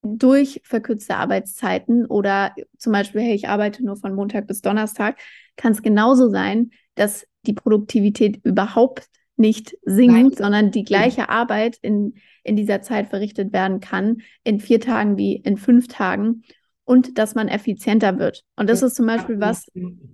durch 0.03 0.61
verkürzte 0.63 1.17
Arbeitszeiten 1.17 2.07
oder 2.07 2.55
zum 2.79 2.93
Beispiel, 2.93 3.23
hey, 3.23 3.35
ich 3.35 3.49
arbeite 3.49 3.85
nur 3.85 3.97
von 3.97 4.15
Montag 4.15 4.47
bis 4.47 4.61
Donnerstag, 4.61 5.19
kann 5.57 5.73
es 5.73 5.83
genauso 5.83 6.31
sein, 6.31 6.71
dass 6.95 7.27
die 7.45 7.55
Produktivität 7.55 8.39
überhaupt 8.45 9.09
nicht 9.37 9.77
sinkt, 9.85 10.13
Nein. 10.13 10.33
sondern 10.33 10.71
die 10.71 10.85
gleiche 10.85 11.29
Arbeit 11.29 11.79
in, 11.83 12.15
in 12.43 12.57
dieser 12.57 12.83
Zeit 12.83 13.09
verrichtet 13.09 13.53
werden 13.53 13.81
kann, 13.81 14.19
in 14.45 14.61
vier 14.61 14.81
Tagen 14.81 15.17
wie 15.17 15.37
in 15.37 15.57
fünf 15.57 15.89
Tagen 15.89 16.43
und 16.85 17.19
dass 17.19 17.35
man 17.35 17.49
effizienter 17.49 18.19
wird. 18.19 18.45
Und 18.57 18.71
das 18.71 18.83
ist 18.83 18.95
zum 18.95 19.07
Beispiel 19.07 19.41
was, 19.41 19.67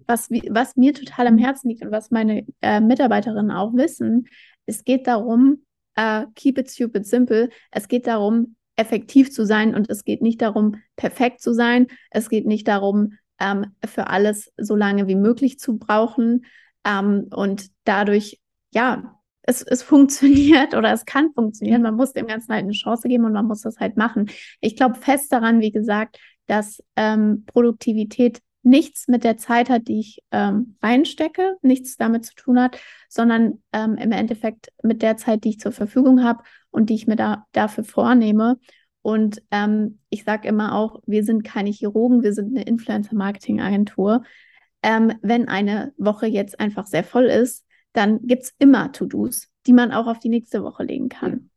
was, 0.06 0.30
was 0.30 0.76
mir 0.76 0.94
total 0.94 1.26
am 1.26 1.38
Herzen 1.38 1.68
liegt 1.68 1.82
und 1.82 1.92
was 1.92 2.10
meine 2.10 2.46
äh, 2.62 2.80
Mitarbeiterinnen 2.80 3.50
auch 3.50 3.74
wissen. 3.74 4.26
Es 4.66 4.84
geht 4.84 5.06
darum, 5.06 5.64
äh, 5.96 6.24
keep 6.34 6.58
it 6.58 6.70
stupid 6.70 7.06
simple. 7.06 7.50
Es 7.70 7.88
geht 7.88 8.06
darum, 8.06 8.56
effektiv 8.76 9.30
zu 9.30 9.44
sein 9.44 9.74
und 9.74 9.90
es 9.90 10.04
geht 10.04 10.22
nicht 10.22 10.40
darum, 10.40 10.76
perfekt 10.96 11.42
zu 11.42 11.52
sein. 11.52 11.88
Es 12.10 12.30
geht 12.30 12.46
nicht 12.46 12.66
darum, 12.66 13.18
ähm, 13.38 13.66
für 13.84 14.08
alles 14.08 14.50
so 14.56 14.74
lange 14.74 15.06
wie 15.08 15.14
möglich 15.14 15.58
zu 15.58 15.76
brauchen 15.76 16.46
ähm, 16.84 17.28
und 17.30 17.68
dadurch 17.84 18.40
ja, 18.72 19.18
es, 19.42 19.62
es 19.62 19.82
funktioniert 19.82 20.74
oder 20.74 20.92
es 20.92 21.04
kann 21.04 21.32
funktionieren. 21.32 21.82
Man 21.82 21.96
muss 21.96 22.12
dem 22.12 22.26
Ganzen 22.26 22.52
halt 22.52 22.64
eine 22.64 22.72
Chance 22.72 23.08
geben 23.08 23.24
und 23.24 23.32
man 23.32 23.46
muss 23.46 23.62
das 23.62 23.78
halt 23.78 23.96
machen. 23.96 24.30
Ich 24.60 24.76
glaube 24.76 24.94
fest 24.96 25.32
daran, 25.32 25.60
wie 25.60 25.72
gesagt, 25.72 26.18
dass 26.46 26.82
ähm, 26.96 27.44
Produktivität 27.46 28.40
nichts 28.64 29.08
mit 29.08 29.24
der 29.24 29.36
Zeit 29.36 29.68
hat, 29.68 29.88
die 29.88 29.98
ich 29.98 30.22
ähm, 30.30 30.76
reinstecke, 30.82 31.56
nichts 31.62 31.96
damit 31.96 32.24
zu 32.24 32.34
tun 32.34 32.60
hat, 32.60 32.78
sondern 33.08 33.62
ähm, 33.72 33.96
im 33.96 34.12
Endeffekt 34.12 34.72
mit 34.82 35.02
der 35.02 35.16
Zeit, 35.16 35.44
die 35.44 35.50
ich 35.50 35.60
zur 35.60 35.72
Verfügung 35.72 36.22
habe 36.22 36.44
und 36.70 36.88
die 36.88 36.94
ich 36.94 37.08
mir 37.08 37.16
da, 37.16 37.46
dafür 37.52 37.82
vornehme. 37.82 38.58
Und 39.02 39.42
ähm, 39.50 39.98
ich 40.10 40.22
sage 40.22 40.46
immer 40.46 40.76
auch, 40.76 41.00
wir 41.06 41.24
sind 41.24 41.42
keine 41.42 41.70
Chirurgen, 41.70 42.22
wir 42.22 42.32
sind 42.32 42.56
eine 42.56 42.64
Influencer-Marketing-Agentur. 42.64 44.22
Ähm, 44.84 45.12
wenn 45.22 45.48
eine 45.48 45.92
Woche 45.96 46.26
jetzt 46.26 46.60
einfach 46.60 46.86
sehr 46.86 47.02
voll 47.02 47.24
ist, 47.24 47.64
dann 47.92 48.26
gibt 48.26 48.44
es 48.44 48.54
immer 48.58 48.92
To-Dos, 48.92 49.48
die 49.66 49.72
man 49.72 49.92
auch 49.92 50.06
auf 50.06 50.18
die 50.18 50.28
nächste 50.28 50.62
Woche 50.62 50.84
legen 50.84 51.08
kann. 51.08 51.50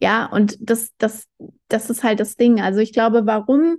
Ja, 0.00 0.26
und 0.26 0.56
das, 0.60 0.92
das, 0.98 1.28
das 1.68 1.90
ist 1.90 2.02
halt 2.02 2.20
das 2.20 2.36
Ding. 2.36 2.60
Also 2.60 2.80
ich 2.80 2.92
glaube, 2.92 3.26
warum 3.26 3.78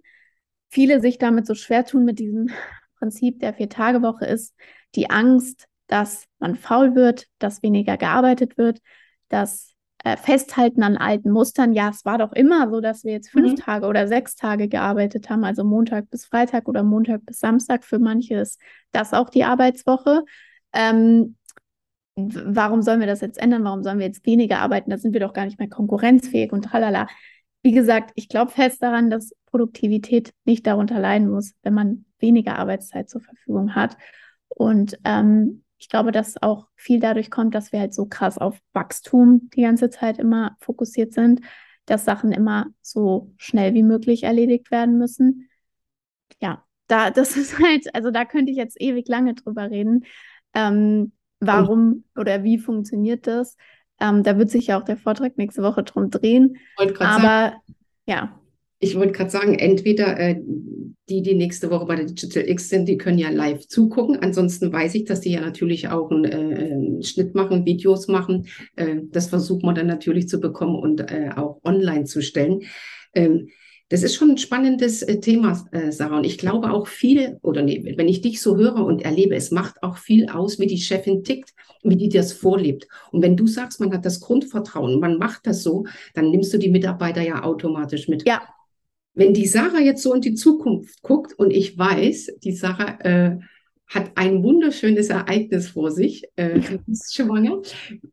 viele 0.69 1.01
sich 1.01 1.17
damit 1.17 1.47
so 1.47 1.55
schwer 1.55 1.85
tun 1.85 2.05
mit 2.05 2.19
diesem 2.19 2.49
Prinzip 2.99 3.39
der 3.39 3.53
Vier-Tage-Woche 3.53 4.25
ist 4.25 4.55
die 4.95 5.09
Angst, 5.09 5.67
dass 5.87 6.25
man 6.39 6.55
faul 6.55 6.95
wird, 6.95 7.27
dass 7.39 7.63
weniger 7.63 7.97
gearbeitet 7.97 8.57
wird, 8.57 8.79
das 9.27 9.73
äh, 10.03 10.17
Festhalten 10.17 10.83
an 10.83 10.97
alten 10.97 11.31
Mustern. 11.31 11.73
Ja, 11.73 11.89
es 11.89 12.05
war 12.05 12.17
doch 12.17 12.31
immer 12.33 12.69
so, 12.69 12.79
dass 12.79 13.03
wir 13.03 13.13
jetzt 13.13 13.29
fünf 13.29 13.51
mhm. 13.51 13.55
Tage 13.57 13.87
oder 13.87 14.07
sechs 14.07 14.35
Tage 14.35 14.67
gearbeitet 14.67 15.29
haben, 15.29 15.43
also 15.43 15.63
Montag 15.63 16.09
bis 16.09 16.25
Freitag 16.25 16.67
oder 16.67 16.83
Montag 16.83 17.25
bis 17.25 17.39
Samstag. 17.39 17.83
Für 17.83 17.99
manche 17.99 18.35
ist 18.35 18.59
das 18.91 19.13
auch 19.13 19.29
die 19.29 19.43
Arbeitswoche. 19.43 20.23
Ähm, 20.73 21.35
warum 22.15 22.81
sollen 22.81 22.99
wir 22.99 23.07
das 23.07 23.21
jetzt 23.21 23.37
ändern? 23.37 23.63
Warum 23.63 23.83
sollen 23.83 23.99
wir 23.99 24.05
jetzt 24.05 24.25
weniger 24.25 24.59
arbeiten? 24.59 24.89
Da 24.89 24.97
sind 24.97 25.13
wir 25.13 25.19
doch 25.19 25.33
gar 25.33 25.45
nicht 25.45 25.59
mehr 25.59 25.69
konkurrenzfähig 25.69 26.51
und 26.51 26.63
tralala. 26.65 27.07
Wie 27.63 27.71
gesagt, 27.71 28.11
ich 28.15 28.29
glaube 28.29 28.51
fest 28.51 28.83
daran, 28.83 29.09
dass 29.09 29.33
Produktivität 29.45 30.33
nicht 30.45 30.67
darunter 30.67 30.99
leiden 30.99 31.29
muss, 31.29 31.53
wenn 31.63 31.73
man 31.73 32.05
weniger 32.19 32.57
Arbeitszeit 32.59 33.09
zur 33.09 33.21
Verfügung 33.21 33.75
hat. 33.75 33.97
Und 34.49 34.97
ähm, 35.05 35.63
ich 35.77 35.89
glaube, 35.89 36.11
dass 36.11 36.41
auch 36.41 36.67
viel 36.75 36.99
dadurch 36.99 37.31
kommt, 37.31 37.55
dass 37.55 37.71
wir 37.71 37.79
halt 37.79 37.93
so 37.93 38.05
krass 38.05 38.37
auf 38.37 38.59
Wachstum 38.73 39.49
die 39.53 39.61
ganze 39.61 39.89
Zeit 39.89 40.19
immer 40.19 40.55
fokussiert 40.59 41.13
sind, 41.13 41.41
dass 41.85 42.05
Sachen 42.05 42.31
immer 42.31 42.67
so 42.81 43.33
schnell 43.37 43.73
wie 43.73 43.83
möglich 43.83 44.23
erledigt 44.23 44.71
werden 44.71 44.97
müssen. 44.97 45.49
Ja, 46.41 46.63
da, 46.87 47.09
das 47.11 47.35
ist 47.37 47.59
halt, 47.59 47.93
also 47.95 48.11
da 48.11 48.25
könnte 48.25 48.51
ich 48.51 48.57
jetzt 48.57 48.79
ewig 48.79 49.07
lange 49.07 49.33
drüber 49.33 49.69
reden. 49.69 50.05
Ähm, 50.53 51.11
warum 51.47 52.03
oder 52.15 52.43
wie 52.43 52.57
funktioniert 52.57 53.27
das? 53.27 53.57
Ähm, 53.99 54.23
da 54.23 54.37
wird 54.37 54.49
sich 54.49 54.67
ja 54.67 54.79
auch 54.79 54.83
der 54.83 54.97
Vortrag 54.97 55.37
nächste 55.37 55.63
Woche 55.63 55.83
drum 55.83 56.09
drehen. 56.09 56.57
Aber 56.77 56.95
sagen, 56.99 57.55
ja. 58.05 58.39
Ich 58.79 58.95
wollte 58.97 59.13
gerade 59.13 59.29
sagen, 59.29 59.55
entweder 59.55 60.19
äh, 60.19 60.41
die, 61.09 61.21
die 61.21 61.35
nächste 61.35 61.69
Woche 61.69 61.85
bei 61.85 61.95
der 61.95 62.05
Digital 62.05 62.49
X 62.49 62.69
sind, 62.69 62.87
die 62.87 62.97
können 62.97 63.17
ja 63.17 63.29
live 63.29 63.65
zugucken. 63.67 64.19
Ansonsten 64.19 64.73
weiß 64.73 64.95
ich, 64.95 65.05
dass 65.05 65.21
die 65.21 65.31
ja 65.31 65.41
natürlich 65.41 65.87
auch 65.87 66.11
einen, 66.11 66.25
äh, 66.25 66.35
einen 66.35 67.03
Schnitt 67.03 67.33
machen, 67.33 67.65
Videos 67.65 68.07
machen. 68.07 68.47
Äh, 68.75 68.97
das 69.11 69.27
versuchen 69.27 69.63
wir 69.63 69.73
dann 69.73 69.87
natürlich 69.87 70.27
zu 70.27 70.39
bekommen 70.39 70.75
und 70.75 70.99
äh, 70.99 71.29
auch 71.35 71.61
online 71.63 72.05
zu 72.05 72.21
stellen. 72.21 72.61
Ähm, 73.13 73.49
das 73.93 74.01
ist 74.01 74.15
schon 74.15 74.31
ein 74.31 74.37
spannendes 74.39 75.03
äh, 75.03 75.19
Thema, 75.19 75.63
äh, 75.71 75.91
Sarah. 75.91 76.17
Und 76.17 76.23
ich 76.23 76.39
glaube 76.39 76.71
auch 76.71 76.87
viel, 76.87 77.37
oder 77.43 77.61
nee, 77.61 77.93
wenn 77.95 78.07
ich 78.07 78.21
dich 78.21 78.41
so 78.41 78.57
höre 78.57 78.83
und 78.83 79.03
erlebe, 79.03 79.35
es 79.35 79.51
macht 79.51 79.83
auch 79.83 79.97
viel 79.97 80.29
aus, 80.29 80.57
wie 80.57 80.65
die 80.65 80.79
Chefin 80.79 81.23
tickt, 81.23 81.53
wie 81.83 81.95
die 81.95 82.09
das 82.09 82.33
vorlebt. 82.33 82.87
Und 83.11 83.21
wenn 83.21 83.37
du 83.37 83.45
sagst, 83.45 83.79
man 83.79 83.93
hat 83.93 84.03
das 84.03 84.19
Grundvertrauen, 84.19 84.99
man 84.99 85.19
macht 85.19 85.45
das 85.45 85.61
so, 85.61 85.85
dann 86.15 86.31
nimmst 86.31 86.51
du 86.51 86.57
die 86.57 86.71
Mitarbeiter 86.71 87.21
ja 87.21 87.43
automatisch 87.43 88.07
mit. 88.07 88.27
Ja. 88.27 88.41
Wenn 89.13 89.35
die 89.35 89.45
Sarah 89.45 89.79
jetzt 89.79 90.01
so 90.01 90.15
in 90.15 90.21
die 90.21 90.33
Zukunft 90.33 91.03
guckt 91.03 91.37
und 91.37 91.51
ich 91.51 91.77
weiß, 91.77 92.31
die 92.43 92.53
Sarah 92.53 92.99
äh, 93.01 93.37
hat 93.93 94.11
ein 94.15 94.43
wunderschönes 94.43 95.09
Ereignis 95.09 95.69
vor 95.69 95.91
sich, 95.91 96.23
äh, 96.35 96.59
ist 96.87 97.13
schwanger. 97.13 97.61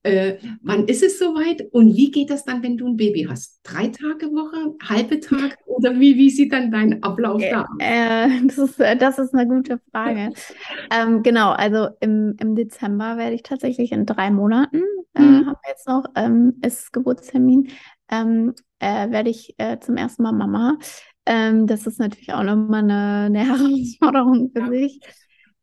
Äh, 0.02 0.34
wann 0.62 0.86
ist 0.86 1.02
es 1.02 1.18
soweit 1.18 1.66
und 1.72 1.96
wie 1.96 2.10
geht 2.10 2.30
das 2.30 2.44
dann, 2.44 2.62
wenn 2.62 2.76
du 2.76 2.86
ein 2.86 2.96
Baby 2.96 3.26
hast? 3.28 3.60
Drei 3.62 3.88
Tage 3.88 4.26
Woche, 4.26 4.76
halbe 4.86 5.20
Tag 5.20 5.56
oder 5.66 5.98
wie, 5.98 6.16
wie 6.16 6.28
sieht 6.28 6.52
dann 6.52 6.70
dein 6.70 7.02
Ablauf 7.02 7.42
da 7.50 7.62
aus? 7.62 7.68
Äh, 7.78 8.28
das, 8.46 8.58
ist, 8.58 8.80
äh, 8.80 8.96
das 8.96 9.18
ist 9.18 9.34
eine 9.34 9.48
gute 9.48 9.80
Frage. 9.90 10.32
ähm, 10.92 11.22
genau, 11.22 11.50
also 11.50 11.88
im, 12.00 12.36
im 12.38 12.54
Dezember 12.54 13.16
werde 13.16 13.34
ich 13.34 13.42
tatsächlich 13.42 13.92
in 13.92 14.04
drei 14.04 14.30
Monaten, 14.30 14.82
äh, 15.14 15.22
mhm. 15.22 15.46
haben 15.46 15.56
wir 15.62 15.70
jetzt 15.70 15.88
noch, 15.88 16.04
ähm, 16.14 16.54
ist 16.64 16.92
Geburtstermin, 16.92 17.70
ähm, 18.10 18.54
äh, 18.80 19.10
werde 19.10 19.30
ich 19.30 19.56
zum 19.80 19.96
ersten 19.96 20.22
Mal 20.22 20.32
Mama. 20.32 20.78
Ähm, 21.26 21.66
das 21.66 21.86
ist 21.86 21.98
natürlich 22.00 22.32
auch 22.32 22.42
nochmal 22.42 22.82
eine, 22.82 23.26
eine 23.26 23.44
Herausforderung 23.46 24.50
für 24.54 24.68
sich. 24.68 25.00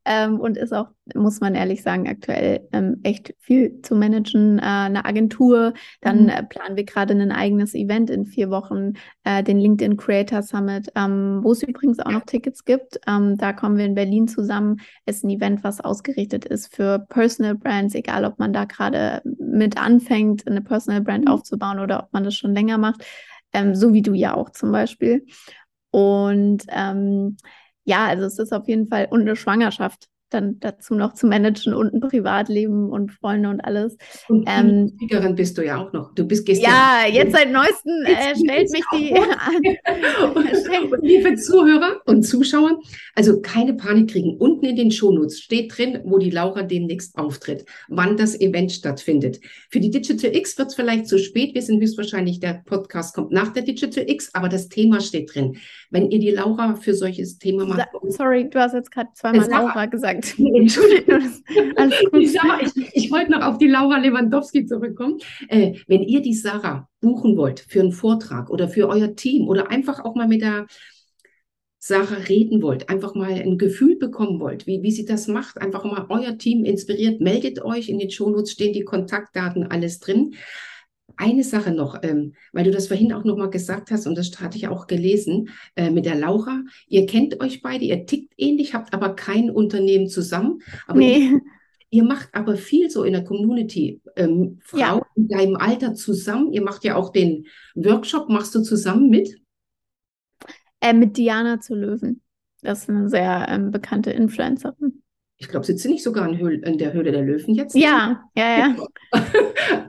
Ähm, 0.08 0.40
und 0.40 0.56
ist 0.56 0.74
auch, 0.74 0.88
muss 1.14 1.42
man 1.42 1.54
ehrlich 1.54 1.84
sagen, 1.84 2.08
aktuell 2.08 2.66
ähm, 2.72 3.02
echt 3.04 3.36
viel 3.40 3.82
zu 3.82 3.94
managen. 3.94 4.58
Äh, 4.58 4.62
eine 4.62 5.04
Agentur, 5.04 5.74
dann 6.00 6.24
mhm. 6.24 6.30
äh, 6.30 6.44
planen 6.44 6.78
wir 6.78 6.86
gerade 6.86 7.14
ein 7.14 7.32
eigenes 7.34 7.76
Event 7.76 8.10
in 8.10 8.26
vier 8.26 8.50
Wochen, 8.50 8.94
äh, 9.26 9.44
den 9.44 9.60
LinkedIn 9.60 9.98
Creator 9.98 10.42
Summit, 10.42 10.90
ähm, 10.96 11.42
wo 11.44 11.52
es 11.52 11.62
übrigens 11.62 12.00
auch 12.00 12.12
noch 12.12 12.26
Tickets 12.26 12.64
gibt. 12.64 13.02
Ähm, 13.06 13.38
da 13.38 13.52
kommen 13.52 13.78
wir 13.78 13.86
in 13.86 13.96
Berlin 13.96 14.30
zusammen. 14.30 14.80
Ist 15.06 15.26
ein 15.26 15.30
Event, 15.30 15.66
was 15.66 15.82
ausgerichtet 15.82 16.46
ist 16.46 16.74
für 16.74 17.00
Personal 17.10 17.56
Brands, 17.56 17.94
egal 17.94 18.24
ob 18.24 18.40
man 18.40 18.54
da 18.54 18.64
gerade 18.64 19.22
mit 19.26 19.78
anfängt, 19.78 20.48
eine 20.48 20.62
Personal 20.62 21.02
Brand 21.02 21.26
mhm. 21.26 21.32
aufzubauen 21.32 21.80
oder 21.80 22.04
ob 22.04 22.14
man 22.14 22.24
das 22.24 22.34
schon 22.34 22.54
länger 22.54 22.78
macht, 22.78 23.04
ähm, 23.52 23.76
so 23.76 23.94
wie 23.94 24.02
du 24.02 24.14
ja 24.14 24.36
auch 24.36 24.52
zum 24.52 24.72
Beispiel. 24.72 25.26
Und 25.92 26.64
ähm, 26.70 27.36
ja, 27.88 28.06
also 28.06 28.26
es 28.26 28.38
ist 28.38 28.54
auf 28.54 28.68
jeden 28.68 28.88
Fall 28.88 29.08
und 29.10 29.22
eine 29.22 29.36
Schwangerschaft 29.36 30.10
dann 30.30 30.60
dazu 30.60 30.96
noch 30.96 31.14
zu 31.14 31.28
managen 31.28 31.74
und 31.74 31.94
ein 31.94 32.02
Privatleben 32.02 32.90
und 32.90 33.12
Freunde 33.12 33.50
und 33.50 33.62
alles. 33.62 33.98
Und 34.28 34.48
ähm, 34.48 34.92
Speakerin 34.96 35.36
bist 35.36 35.58
du 35.58 35.66
ja 35.66 35.78
auch 35.78 35.94
noch. 35.94 36.14
Du 36.16 36.26
bist 36.26 36.46
gestern. 36.46 36.72
Ja, 36.72 37.06
jetzt 37.10 37.34
seit 37.34 37.52
neuestem 37.52 38.04
äh, 38.06 38.36
stellt 38.36 38.72
mich 38.72 38.84
die 38.94 39.14
an. 39.16 40.34
und, 40.92 41.04
liebe 41.04 41.36
Zuhörer 41.36 42.02
und 42.06 42.24
Zuschauer, 42.24 42.80
also 43.16 43.42
keine 43.42 43.74
Panik 43.74 44.12
kriegen. 44.12 44.38
Unten 44.38 44.66
in 44.66 44.76
den 44.76 44.92
Shownotes 44.92 45.40
steht 45.40 45.78
drin, 45.78 46.00
wo 46.04 46.18
die 46.18 46.32
Laura 46.32 46.64
demnächst 46.64 47.18
auftritt, 47.18 47.66
wann 47.88 48.18
das 48.18 48.40
Event 48.40 48.72
stattfindet. 48.72 49.40
Für 49.70 49.80
die 49.80 49.90
Digital 49.90 50.36
X 50.36 50.58
wird 50.58 50.70
es 50.70 50.76
vielleicht 50.76 51.08
zu 51.08 51.20
spät. 51.20 51.56
Wir 51.56 51.62
sind 51.62 51.82
höchstwahrscheinlich, 51.82 52.40
der 52.40 52.62
Podcast 52.66 53.16
kommt 53.16 53.32
nach 53.32 53.54
der 53.54 53.64
Digital 53.64 54.10
X, 54.10 54.30
aber 54.34 54.50
das 54.50 54.68
Thema 54.68 55.00
steht 55.00 55.34
drin. 55.34 55.58
Wenn 55.90 56.12
ihr 56.12 56.20
die 56.20 56.32
Laura 56.32 56.76
für 56.76 56.94
solches 56.94 57.38
Thema 57.38 57.66
macht. 57.66 57.88
Sorry, 58.10 58.50
du 58.50 58.60
hast 58.60 58.74
jetzt 58.74 58.92
gerade 58.92 59.10
zweimal 59.14 59.50
Laura 59.50 59.86
gesagt 59.86 60.17
gesagt. 60.22 60.40
Entschuldigung. 60.56 61.22
ich, 62.62 62.76
ich, 62.76 62.96
ich 62.96 63.12
wollte 63.12 63.32
noch 63.32 63.42
auf 63.42 63.58
die 63.58 63.68
Laura 63.68 63.98
Lewandowski 63.98 64.66
zurückkommen. 64.66 65.20
Äh, 65.48 65.74
wenn 65.88 66.04
ihr 66.04 66.22
die 66.22 66.34
Sarah 66.34 66.88
buchen 67.02 67.38
wollt 67.38 67.60
für 67.60 67.82
einen 67.82 67.92
Vortrag 67.92 68.50
oder 68.50 68.68
für 68.68 68.88
euer 68.88 69.16
Team 69.16 69.48
oder 69.48 69.70
einfach 69.70 70.04
auch 70.04 70.16
mal 70.16 70.28
mit 70.28 70.42
der 70.42 70.68
Sarah 71.80 72.22
reden 72.28 72.62
wollt, 72.62 72.90
einfach 72.90 73.16
mal 73.16 73.32
ein 73.32 73.58
Gefühl 73.58 73.98
bekommen 73.98 74.40
wollt, 74.40 74.68
wie, 74.68 74.82
wie 74.82 74.92
sie 74.92 75.06
das 75.06 75.28
macht, 75.28 75.62
einfach 75.62 75.86
mal 75.86 76.08
euer 76.10 76.38
Team 76.38 76.66
inspiriert, 76.66 77.22
meldet 77.22 77.64
euch. 77.64 77.90
In 77.90 78.00
den 78.00 78.12
Shownotes 78.12 78.52
stehen 78.52 78.74
die 78.74 78.84
Kontaktdaten, 78.84 79.68
alles 79.68 80.00
drin. 80.00 80.34
Eine 81.16 81.44
Sache 81.44 81.72
noch, 81.72 81.98
ähm, 82.04 82.34
weil 82.52 82.66
du 82.66 82.72
das 82.72 82.88
vorhin 82.88 83.14
auch 83.14 83.24
noch 83.24 83.38
mal 83.38 83.50
gesagt 83.50 83.92
hast 83.92 84.06
und 84.06 84.16
das 84.16 84.40
hatte 84.40 84.58
ich 84.58 84.68
auch 84.68 84.88
gelesen 84.88 85.50
äh, 85.76 85.90
mit 85.90 86.06
der 86.06 86.16
Laura. 86.16 86.64
Ihr 86.88 87.06
kennt 87.06 87.40
euch 87.42 87.62
beide, 87.62 87.86
ihr 87.86 88.06
tickt 88.06 88.34
ähnlich, 88.38 88.74
habt 88.74 88.94
aber 88.94 89.16
kein 89.16 89.50
Unternehmen 89.50 90.10
zusammen. 90.10 90.62
Aber 90.86 91.00
nee. 91.00 91.18
ihr, 91.18 91.42
ihr, 91.90 92.04
macht 92.04 92.30
aber 92.34 92.56
viel 92.56 92.90
so 92.90 93.04
in 93.04 93.14
der 93.14 93.24
Community. 93.24 94.02
Ähm, 94.16 94.60
Frauen 94.62 95.00
ja. 95.00 95.08
in 95.16 95.28
deinem 95.28 95.56
Alter 95.56 95.96
zusammen. 95.96 96.52
Ihr 96.52 96.62
macht 96.62 96.84
ja 96.84 96.96
auch 96.96 97.12
den 97.12 97.48
Workshop. 97.76 98.30
Machst 98.30 98.54
du 98.54 98.62
zusammen 98.62 99.10
mit? 99.10 99.42
Äh, 100.82 100.94
mit 100.94 101.18
Diana 101.18 101.60
zu 101.62 101.74
Löwen. 101.74 102.22
Das 102.62 102.84
ist 102.84 102.90
eine 102.90 103.10
sehr 103.10 103.48
ähm, 103.50 103.72
bekannte 103.72 104.12
Influencerin 104.12 104.97
ich 105.40 105.50
glaube, 105.50 105.66
sitzt 105.66 105.84
sie 105.84 105.90
nicht 105.90 106.04
sogar 106.04 106.28
in, 106.28 106.40
Höhl, 106.40 106.64
in, 106.64 106.80
der 106.80 106.94
Höhle 106.94 107.12
der 107.12 107.22
Löwen 107.22 107.54
jetzt? 107.54 107.76
Ja, 107.76 108.24
ja, 108.36 108.58
ja. 108.60 108.76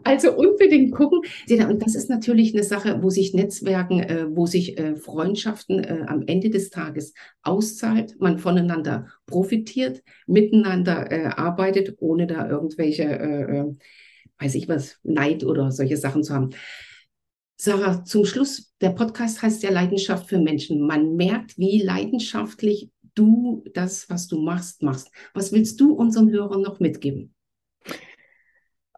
Also 0.05 0.33
unbedingt 0.33 0.95
gucken. 0.95 1.21
Und 1.69 1.83
das 1.83 1.95
ist 1.95 2.11
natürlich 2.11 2.55
eine 2.55 2.65
Sache, 2.65 3.03
wo 3.03 3.11
sich 3.11 3.35
Netzwerken, 3.35 4.01
äh, 4.01 4.27
wo 4.31 4.47
sich 4.47 4.79
äh, 4.79 4.97
Freundschaften 4.97 5.85
äh, 5.85 6.05
am 6.07 6.23
Ende 6.27 6.51
des 6.51 6.71
Tages 6.71 7.15
auszahlt, 7.43 8.17
man 8.19 8.39
voneinander 8.39 9.09
profitiert, 9.27 10.03
miteinander 10.27 11.39
arbeitet, 11.39 11.97
ohne 12.01 12.27
da 12.27 12.49
irgendwelche, 12.49 13.77
weiß 14.39 14.55
ich 14.55 14.69
was, 14.69 14.99
Neid 15.03 15.45
oder 15.45 15.71
solche 15.71 15.97
Sachen 15.97 16.23
zu 16.23 16.35
haben. 16.35 16.51
Sarah, 17.61 18.05
zum 18.05 18.25
Schluss, 18.25 18.73
der 18.81 18.91
Podcast 18.91 19.43
heißt 19.43 19.63
ja 19.65 19.71
Leidenschaft 19.71 20.29
für 20.29 20.39
Menschen. 20.39 20.87
Man 20.87 21.17
merkt, 21.17 21.59
wie 21.59 21.83
leidenschaftlich 21.83 22.91
du 23.19 23.65
das, 23.75 24.09
was 24.11 24.29
du 24.29 24.41
machst, 24.41 24.83
machst. 24.83 25.11
Was 25.35 25.53
willst 25.53 25.81
du 25.81 25.93
unseren 25.93 26.31
Hörern 26.31 26.63
noch 26.63 26.81
mitgeben? 26.81 27.35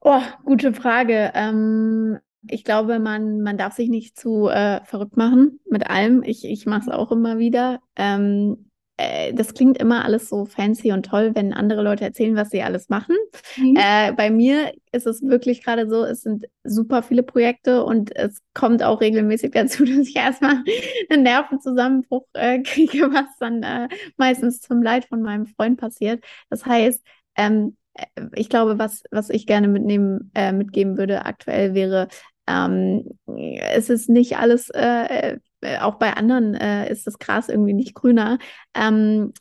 Oh, 0.02 0.22
gute 0.44 0.72
Frage. 0.72 1.32
Ähm, 1.34 2.18
ich 2.48 2.64
glaube, 2.64 2.98
man, 2.98 3.42
man 3.42 3.58
darf 3.58 3.74
sich 3.74 3.88
nicht 3.88 4.18
zu 4.18 4.48
äh, 4.48 4.84
verrückt 4.84 5.16
machen 5.16 5.60
mit 5.68 5.88
allem. 5.88 6.22
Ich, 6.22 6.44
ich 6.44 6.66
mache 6.66 6.82
es 6.82 6.88
auch 6.88 7.12
immer 7.12 7.38
wieder. 7.38 7.80
Ähm, 7.96 8.69
äh, 9.00 9.32
das 9.32 9.54
klingt 9.54 9.78
immer 9.78 10.04
alles 10.04 10.28
so 10.28 10.44
fancy 10.44 10.92
und 10.92 11.06
toll, 11.06 11.32
wenn 11.34 11.54
andere 11.54 11.82
Leute 11.82 12.04
erzählen, 12.04 12.36
was 12.36 12.50
sie 12.50 12.62
alles 12.62 12.90
machen. 12.90 13.16
Mhm. 13.56 13.76
Äh, 13.76 14.12
bei 14.12 14.30
mir 14.30 14.72
ist 14.92 15.06
es 15.06 15.22
wirklich 15.22 15.62
gerade 15.64 15.88
so, 15.88 16.04
es 16.04 16.22
sind 16.22 16.46
super 16.64 17.02
viele 17.02 17.22
Projekte 17.22 17.82
und 17.84 18.14
es 18.14 18.42
kommt 18.52 18.82
auch 18.82 19.00
regelmäßig 19.00 19.52
dazu, 19.52 19.84
dass 19.86 20.08
ich 20.08 20.16
erstmal 20.16 20.62
einen 21.08 21.22
Nervenzusammenbruch 21.22 22.26
äh, 22.34 22.58
kriege, 22.62 23.10
was 23.10 23.36
dann 23.38 23.62
äh, 23.62 23.88
meistens 24.16 24.60
zum 24.60 24.82
Leid 24.82 25.06
von 25.06 25.22
meinem 25.22 25.46
Freund 25.46 25.80
passiert. 25.80 26.22
Das 26.50 26.66
heißt, 26.66 27.02
ähm, 27.36 27.76
äh, 27.94 28.04
ich 28.34 28.50
glaube, 28.50 28.78
was, 28.78 29.02
was 29.10 29.30
ich 29.30 29.46
gerne 29.46 29.68
mitnehmen, 29.68 30.30
äh, 30.34 30.52
mitgeben 30.52 30.98
würde 30.98 31.24
aktuell 31.24 31.74
wäre, 31.74 32.08
ähm, 32.46 33.18
es 33.26 33.88
ist 33.88 34.08
nicht 34.10 34.36
alles 34.36 34.68
äh, 34.70 35.32
äh, 35.32 35.38
auch 35.80 35.96
bei 35.96 36.14
anderen 36.14 36.54
äh, 36.54 36.90
ist 36.90 37.06
das 37.06 37.18
Gras 37.18 37.48
irgendwie 37.48 37.74
nicht 37.74 37.94
grüner. 37.94 38.38
Ähm, 38.74 39.32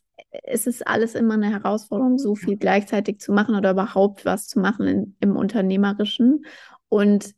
es 0.44 0.68
ist 0.68 0.86
alles 0.88 1.16
immer 1.16 1.36
eine 1.36 1.50
Herausforderung, 1.50 2.18
so 2.18 2.36
viel 2.36 2.58
gleichzeitig 2.58 3.20
zu 3.20 3.32
machen 3.32 3.56
oder 3.56 3.72
überhaupt 3.72 4.26
was 4.26 4.48
zu 4.48 4.60
machen 4.60 4.88
in, 4.88 5.16
im 5.20 5.36
Unternehmerischen. 5.36 6.46
Und 6.88 7.34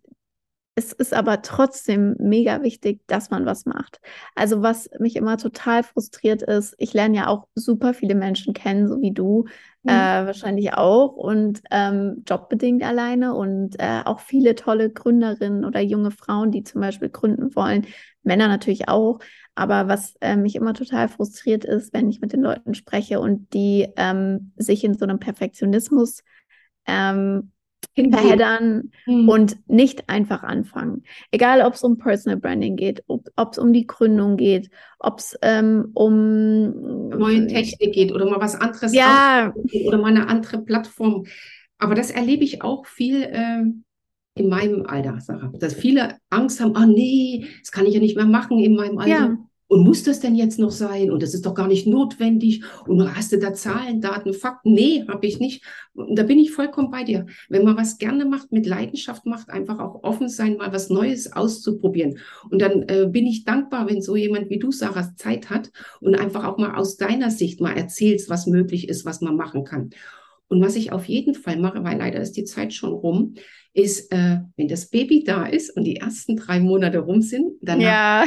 es 0.75 0.93
ist 0.93 1.13
aber 1.13 1.41
trotzdem 1.41 2.15
mega 2.17 2.61
wichtig, 2.61 3.01
dass 3.07 3.29
man 3.29 3.45
was 3.45 3.65
macht. 3.65 3.99
Also 4.35 4.61
was 4.61 4.89
mich 4.99 5.17
immer 5.17 5.37
total 5.37 5.83
frustriert 5.83 6.41
ist, 6.41 6.75
ich 6.77 6.93
lerne 6.93 7.17
ja 7.17 7.27
auch 7.27 7.47
super 7.55 7.93
viele 7.93 8.15
Menschen 8.15 8.53
kennen, 8.53 8.87
so 8.87 9.01
wie 9.01 9.11
du, 9.11 9.45
mhm. 9.83 9.89
äh, 9.89 10.25
wahrscheinlich 10.25 10.73
auch 10.73 11.13
und 11.13 11.61
ähm, 11.71 12.23
jobbedingt 12.27 12.83
alleine 12.83 13.35
und 13.35 13.75
äh, 13.79 14.01
auch 14.05 14.21
viele 14.21 14.55
tolle 14.55 14.89
Gründerinnen 14.89 15.65
oder 15.65 15.81
junge 15.81 16.11
Frauen, 16.11 16.51
die 16.51 16.63
zum 16.63 16.79
Beispiel 16.79 17.09
gründen 17.09 17.53
wollen, 17.55 17.85
Männer 18.23 18.47
natürlich 18.47 18.87
auch. 18.87 19.19
Aber 19.55 19.89
was 19.89 20.15
äh, 20.21 20.37
mich 20.37 20.55
immer 20.55 20.73
total 20.73 21.09
frustriert 21.09 21.65
ist, 21.65 21.93
wenn 21.93 22.09
ich 22.09 22.21
mit 22.21 22.31
den 22.31 22.41
Leuten 22.41 22.75
spreche 22.75 23.19
und 23.19 23.53
die 23.53 23.89
ähm, 23.97 24.53
sich 24.55 24.85
in 24.85 24.93
so 24.93 25.03
einem 25.03 25.19
Perfektionismus 25.19 26.23
ähm, 26.87 27.51
verheddern 27.95 28.91
mhm. 29.05 29.29
und 29.29 29.57
nicht 29.67 30.09
einfach 30.09 30.43
anfangen. 30.43 31.03
Egal, 31.31 31.61
ob 31.61 31.73
es 31.73 31.83
um 31.83 31.97
Personal 31.97 32.39
Branding 32.39 32.75
geht, 32.75 33.03
ob 33.07 33.51
es 33.51 33.57
um 33.57 33.73
die 33.73 33.85
Gründung 33.85 34.37
geht, 34.37 34.69
ob 34.99 35.19
es 35.19 35.37
ähm, 35.41 35.91
um 35.93 37.09
neue 37.09 37.47
Technik 37.47 37.93
geht 37.93 38.11
oder 38.11 38.29
mal 38.29 38.39
was 38.39 38.55
anderes 38.55 38.93
ja. 38.93 39.53
oder 39.85 39.97
mal 39.97 40.09
eine 40.09 40.27
andere 40.27 40.61
Plattform. 40.61 41.25
Aber 41.77 41.95
das 41.95 42.11
erlebe 42.11 42.43
ich 42.43 42.61
auch 42.61 42.85
viel 42.85 43.23
äh, 43.23 43.63
in 44.35 44.49
meinem 44.49 44.85
Alter, 44.85 45.19
Sarah, 45.19 45.51
dass 45.59 45.73
viele 45.73 46.17
Angst 46.29 46.61
haben, 46.61 46.75
ah 46.75 46.83
oh, 46.83 46.89
nee, 46.89 47.45
das 47.59 47.71
kann 47.71 47.85
ich 47.85 47.93
ja 47.93 47.99
nicht 47.99 48.15
mehr 48.15 48.25
machen 48.25 48.59
in 48.59 48.75
meinem 48.75 48.97
Alter. 48.97 49.09
Ja. 49.09 49.37
Und 49.71 49.85
muss 49.85 50.03
das 50.03 50.19
denn 50.19 50.35
jetzt 50.35 50.59
noch 50.59 50.69
sein? 50.69 51.11
Und 51.11 51.23
das 51.23 51.33
ist 51.33 51.45
doch 51.45 51.53
gar 51.53 51.69
nicht 51.69 51.87
notwendig. 51.87 52.61
Und 52.87 53.15
hast 53.15 53.31
du 53.31 53.39
da 53.39 53.53
Zahlen, 53.53 54.01
Daten, 54.01 54.33
Fakten? 54.33 54.73
Nee, 54.73 55.05
habe 55.07 55.25
ich 55.25 55.39
nicht. 55.39 55.63
Und 55.93 56.19
da 56.19 56.23
bin 56.23 56.39
ich 56.39 56.51
vollkommen 56.51 56.91
bei 56.91 57.05
dir. 57.05 57.25
Wenn 57.47 57.63
man 57.63 57.77
was 57.77 57.97
gerne 57.97 58.25
macht, 58.25 58.51
mit 58.51 58.65
Leidenschaft 58.65 59.25
macht, 59.25 59.49
einfach 59.49 59.79
auch 59.79 60.03
offen 60.03 60.27
sein, 60.27 60.57
mal 60.57 60.73
was 60.73 60.89
Neues 60.89 61.31
auszuprobieren. 61.31 62.17
Und 62.49 62.61
dann 62.61 62.81
äh, 62.89 63.07
bin 63.09 63.25
ich 63.25 63.45
dankbar, 63.45 63.87
wenn 63.87 64.01
so 64.01 64.17
jemand 64.17 64.49
wie 64.49 64.59
du, 64.59 64.73
Sarah, 64.73 65.15
Zeit 65.15 65.49
hat 65.49 65.71
und 66.01 66.19
einfach 66.19 66.43
auch 66.43 66.57
mal 66.57 66.75
aus 66.75 66.97
deiner 66.97 67.31
Sicht 67.31 67.61
mal 67.61 67.77
erzählst, 67.77 68.29
was 68.29 68.47
möglich 68.47 68.89
ist, 68.89 69.05
was 69.05 69.21
man 69.21 69.37
machen 69.37 69.63
kann. 69.63 69.91
Und 70.51 70.61
was 70.61 70.75
ich 70.75 70.91
auf 70.91 71.05
jeden 71.05 71.33
Fall 71.33 71.57
mache, 71.57 71.81
weil 71.85 71.97
leider 71.97 72.19
ist 72.19 72.33
die 72.33 72.43
Zeit 72.43 72.73
schon 72.73 72.91
rum, 72.91 73.35
ist, 73.71 74.11
äh, 74.11 74.39
wenn 74.57 74.67
das 74.67 74.89
Baby 74.89 75.23
da 75.23 75.45
ist 75.45 75.69
und 75.69 75.85
die 75.85 75.95
ersten 75.95 76.35
drei 76.35 76.59
Monate 76.59 76.99
rum 76.99 77.21
sind, 77.21 77.53
dann 77.61 77.79
ja. 77.79 78.25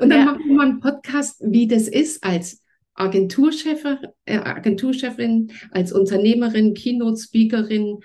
und 0.00 0.08
dann 0.08 0.10
ja. 0.10 0.24
machen 0.24 0.48
wir 0.48 0.62
einen 0.62 0.80
Podcast, 0.80 1.42
wie 1.44 1.66
das 1.68 1.88
ist 1.88 2.24
als 2.24 2.62
Agenturchef, 2.94 3.84
äh, 4.24 4.38
Agenturchefin, 4.38 5.52
als 5.72 5.92
Unternehmerin, 5.92 6.72
Keynote-Speakerin 6.72 7.98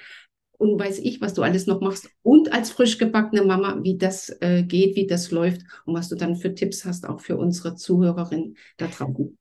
und 0.58 0.78
weiß 0.78 1.00
ich, 1.00 1.22
was 1.22 1.34
du 1.34 1.44
alles 1.44 1.68
noch 1.68 1.80
machst 1.80 2.10
und 2.22 2.52
als 2.52 2.70
frisch 2.70 2.98
gebackene 2.98 3.44
Mama, 3.44 3.80
wie 3.82 3.98
das 3.98 4.28
äh, 4.42 4.64
geht, 4.64 4.98
wie 4.98 5.08
das 5.08 5.32
läuft 5.32 5.62
und 5.86 5.94
was 5.94 6.10
du 6.10 6.16
dann 6.16 6.36
für 6.36 6.54
Tipps 6.54 6.84
hast, 6.84 7.08
auch 7.08 7.22
für 7.22 7.38
unsere 7.38 7.76
Zuhörerinnen 7.76 8.58
da 8.76 8.88
draußen. 8.88 9.38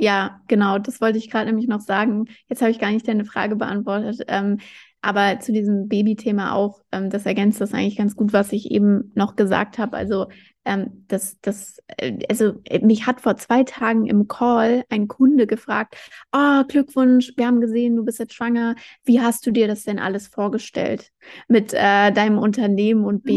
Ja, 0.00 0.40
genau, 0.46 0.78
das 0.78 1.00
wollte 1.00 1.18
ich 1.18 1.28
gerade 1.28 1.46
nämlich 1.46 1.66
noch 1.66 1.80
sagen. 1.80 2.26
Jetzt 2.46 2.62
habe 2.62 2.70
ich 2.70 2.78
gar 2.78 2.92
nicht 2.92 3.08
deine 3.08 3.24
Frage 3.24 3.56
beantwortet. 3.56 4.22
Ähm, 4.28 4.58
aber 5.02 5.40
zu 5.40 5.52
diesem 5.52 5.88
Baby-Thema 5.88 6.54
auch, 6.54 6.80
ähm, 6.92 7.10
das 7.10 7.26
ergänzt 7.26 7.60
das 7.60 7.74
eigentlich 7.74 7.96
ganz 7.96 8.14
gut, 8.14 8.32
was 8.32 8.52
ich 8.52 8.70
eben 8.70 9.10
noch 9.16 9.34
gesagt 9.34 9.76
habe. 9.78 9.96
Also, 9.96 10.26
ähm, 10.64 11.04
das, 11.08 11.40
das, 11.40 11.78
äh, 11.96 12.18
also 12.28 12.60
äh, 12.64 12.84
mich 12.84 13.06
hat 13.06 13.20
vor 13.20 13.36
zwei 13.36 13.64
Tagen 13.64 14.06
im 14.06 14.28
Call 14.28 14.84
ein 14.88 15.08
Kunde 15.08 15.48
gefragt: 15.48 15.96
Oh, 16.32 16.62
Glückwunsch, 16.68 17.32
wir 17.36 17.48
haben 17.48 17.60
gesehen, 17.60 17.96
du 17.96 18.04
bist 18.04 18.20
jetzt 18.20 18.34
schwanger. 18.34 18.76
Wie 19.04 19.20
hast 19.20 19.44
du 19.46 19.50
dir 19.50 19.66
das 19.66 19.82
denn 19.82 19.98
alles 19.98 20.28
vorgestellt 20.28 21.10
mit 21.48 21.74
äh, 21.74 22.12
deinem 22.12 22.38
Unternehmen 22.38 23.04
und 23.04 23.24
mhm. 23.24 23.28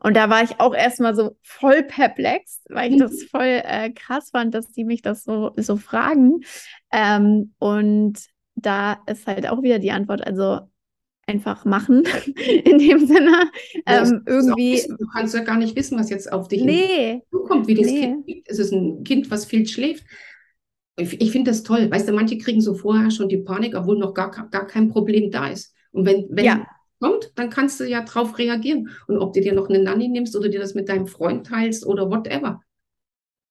Und 0.00 0.16
da 0.16 0.30
war 0.30 0.44
ich 0.44 0.60
auch 0.60 0.74
erstmal 0.74 1.14
so 1.14 1.36
voll 1.42 1.82
perplex, 1.82 2.62
weil 2.68 2.92
ich 2.92 2.98
das 2.98 3.12
mhm. 3.12 3.26
voll 3.30 3.62
äh, 3.64 3.90
krass 3.90 4.30
fand, 4.30 4.54
dass 4.54 4.70
die 4.70 4.84
mich 4.84 5.02
das 5.02 5.24
so, 5.24 5.52
so 5.56 5.76
fragen. 5.76 6.40
Ähm, 6.92 7.54
und 7.58 8.18
da 8.54 8.98
ist 9.06 9.26
halt 9.26 9.48
auch 9.48 9.62
wieder 9.62 9.78
die 9.78 9.90
Antwort, 9.90 10.24
also 10.26 10.60
einfach 11.26 11.64
machen, 11.64 12.04
in 12.64 12.78
dem 12.78 13.06
Sinne. 13.06 13.50
Ähm, 13.86 14.22
irgendwie. 14.26 14.82
du 14.88 15.06
kannst 15.12 15.34
ja 15.34 15.42
gar 15.42 15.58
nicht 15.58 15.76
wissen, 15.76 15.98
was 15.98 16.10
jetzt 16.10 16.32
auf 16.32 16.48
dich 16.48 16.62
nee, 16.62 17.22
zukommt, 17.30 17.66
wie 17.66 17.74
das 17.74 17.86
nee. 17.86 18.00
Kind 18.00 18.26
liegt. 18.26 18.50
Es 18.50 18.58
ist 18.58 18.72
ein 18.72 19.04
Kind, 19.04 19.30
was 19.30 19.44
viel 19.44 19.66
schläft. 19.66 20.04
Ich, 20.96 21.20
ich 21.20 21.30
finde 21.30 21.50
das 21.50 21.62
toll. 21.62 21.90
Weißt 21.90 22.08
du, 22.08 22.12
manche 22.12 22.38
kriegen 22.38 22.60
so 22.60 22.74
vorher 22.74 23.10
schon 23.10 23.28
die 23.28 23.36
Panik, 23.38 23.76
obwohl 23.76 23.98
noch 23.98 24.14
gar, 24.14 24.30
gar 24.30 24.66
kein 24.66 24.88
Problem 24.88 25.30
da 25.30 25.48
ist. 25.48 25.74
Und 25.92 26.06
wenn, 26.06 26.26
wenn 26.30 26.44
ja. 26.44 26.66
Kommt, 27.00 27.32
dann 27.36 27.50
kannst 27.50 27.80
du 27.80 27.84
ja 27.84 28.02
drauf 28.02 28.38
reagieren. 28.38 28.90
Und 29.06 29.18
ob 29.18 29.32
du 29.32 29.40
dir 29.40 29.52
noch 29.52 29.68
eine 29.68 29.82
Nanny 29.82 30.08
nimmst 30.08 30.36
oder 30.36 30.48
dir 30.48 30.60
das 30.60 30.74
mit 30.74 30.88
deinem 30.88 31.06
Freund 31.06 31.46
teilst 31.46 31.86
oder 31.86 32.10
whatever. 32.10 32.62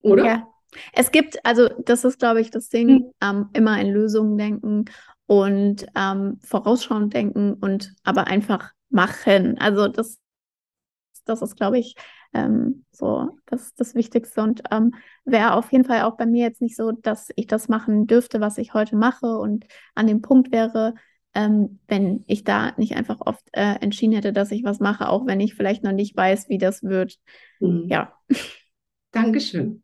Oder? 0.01 0.25
Ja. 0.25 0.47
Es 0.93 1.11
gibt, 1.11 1.43
also 1.45 1.69
das 1.85 2.03
ist, 2.03 2.19
glaube 2.19 2.41
ich, 2.41 2.51
das 2.51 2.69
Ding, 2.69 2.89
hm. 2.89 3.11
ähm, 3.21 3.49
immer 3.53 3.79
in 3.79 3.91
Lösungen 3.91 4.37
denken 4.37 4.85
und 5.25 5.85
ähm, 5.95 6.39
vorausschauend 6.43 7.13
denken 7.13 7.53
und 7.53 7.93
aber 8.03 8.27
einfach 8.27 8.71
machen. 8.89 9.57
Also 9.59 9.87
das, 9.87 10.19
das 11.25 11.41
ist, 11.41 11.55
glaube 11.55 11.79
ich, 11.79 11.95
ähm, 12.33 12.85
so 12.91 13.29
das, 13.45 13.73
das 13.75 13.95
Wichtigste 13.95 14.41
und 14.41 14.61
ähm, 14.71 14.93
wäre 15.25 15.53
auf 15.53 15.71
jeden 15.71 15.85
Fall 15.85 16.01
auch 16.01 16.17
bei 16.17 16.25
mir 16.25 16.43
jetzt 16.43 16.61
nicht 16.61 16.75
so, 16.75 16.91
dass 16.91 17.29
ich 17.35 17.47
das 17.47 17.69
machen 17.69 18.07
dürfte, 18.07 18.39
was 18.41 18.57
ich 18.57 18.73
heute 18.73 18.95
mache 18.95 19.37
und 19.37 19.65
an 19.95 20.07
dem 20.07 20.21
Punkt 20.21 20.51
wäre, 20.51 20.95
ähm, 21.37 21.79
wenn 21.87 22.23
ich 22.27 22.43
da 22.43 22.73
nicht 22.77 22.95
einfach 22.95 23.21
oft 23.21 23.47
äh, 23.53 23.75
entschieden 23.79 24.13
hätte, 24.13 24.33
dass 24.33 24.51
ich 24.51 24.63
was 24.63 24.79
mache, 24.79 25.07
auch 25.07 25.25
wenn 25.27 25.39
ich 25.39 25.55
vielleicht 25.55 25.83
noch 25.83 25.91
nicht 25.91 26.17
weiß, 26.17 26.49
wie 26.49 26.57
das 26.57 26.83
wird. 26.83 27.17
Mhm. 27.59 27.87
Ja. 27.89 28.13
Dankeschön. 29.11 29.83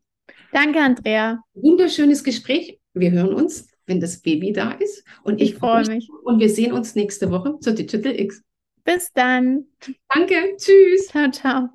Danke, 0.52 0.80
Andrea. 0.80 1.42
Wunderschönes 1.54 2.24
Gespräch. 2.24 2.78
Wir 2.92 3.10
hören 3.12 3.34
uns 3.34 3.68
wenn 3.86 4.00
das 4.00 4.20
Baby 4.20 4.52
da 4.52 4.72
ist. 4.72 5.04
Und 5.22 5.40
ich, 5.40 5.52
ich 5.52 5.58
freue 5.58 5.86
mich. 5.86 6.08
Und 6.24 6.40
wir 6.40 6.48
sehen 6.48 6.72
uns 6.72 6.94
nächste 6.94 7.30
Woche 7.30 7.58
zur 7.60 7.74
Digital 7.74 8.18
X. 8.18 8.42
Bis 8.84 9.12
dann. 9.12 9.66
Danke. 10.12 10.56
Tschüss. 10.56 11.08
Ciao, 11.08 11.30
ciao. 11.30 11.68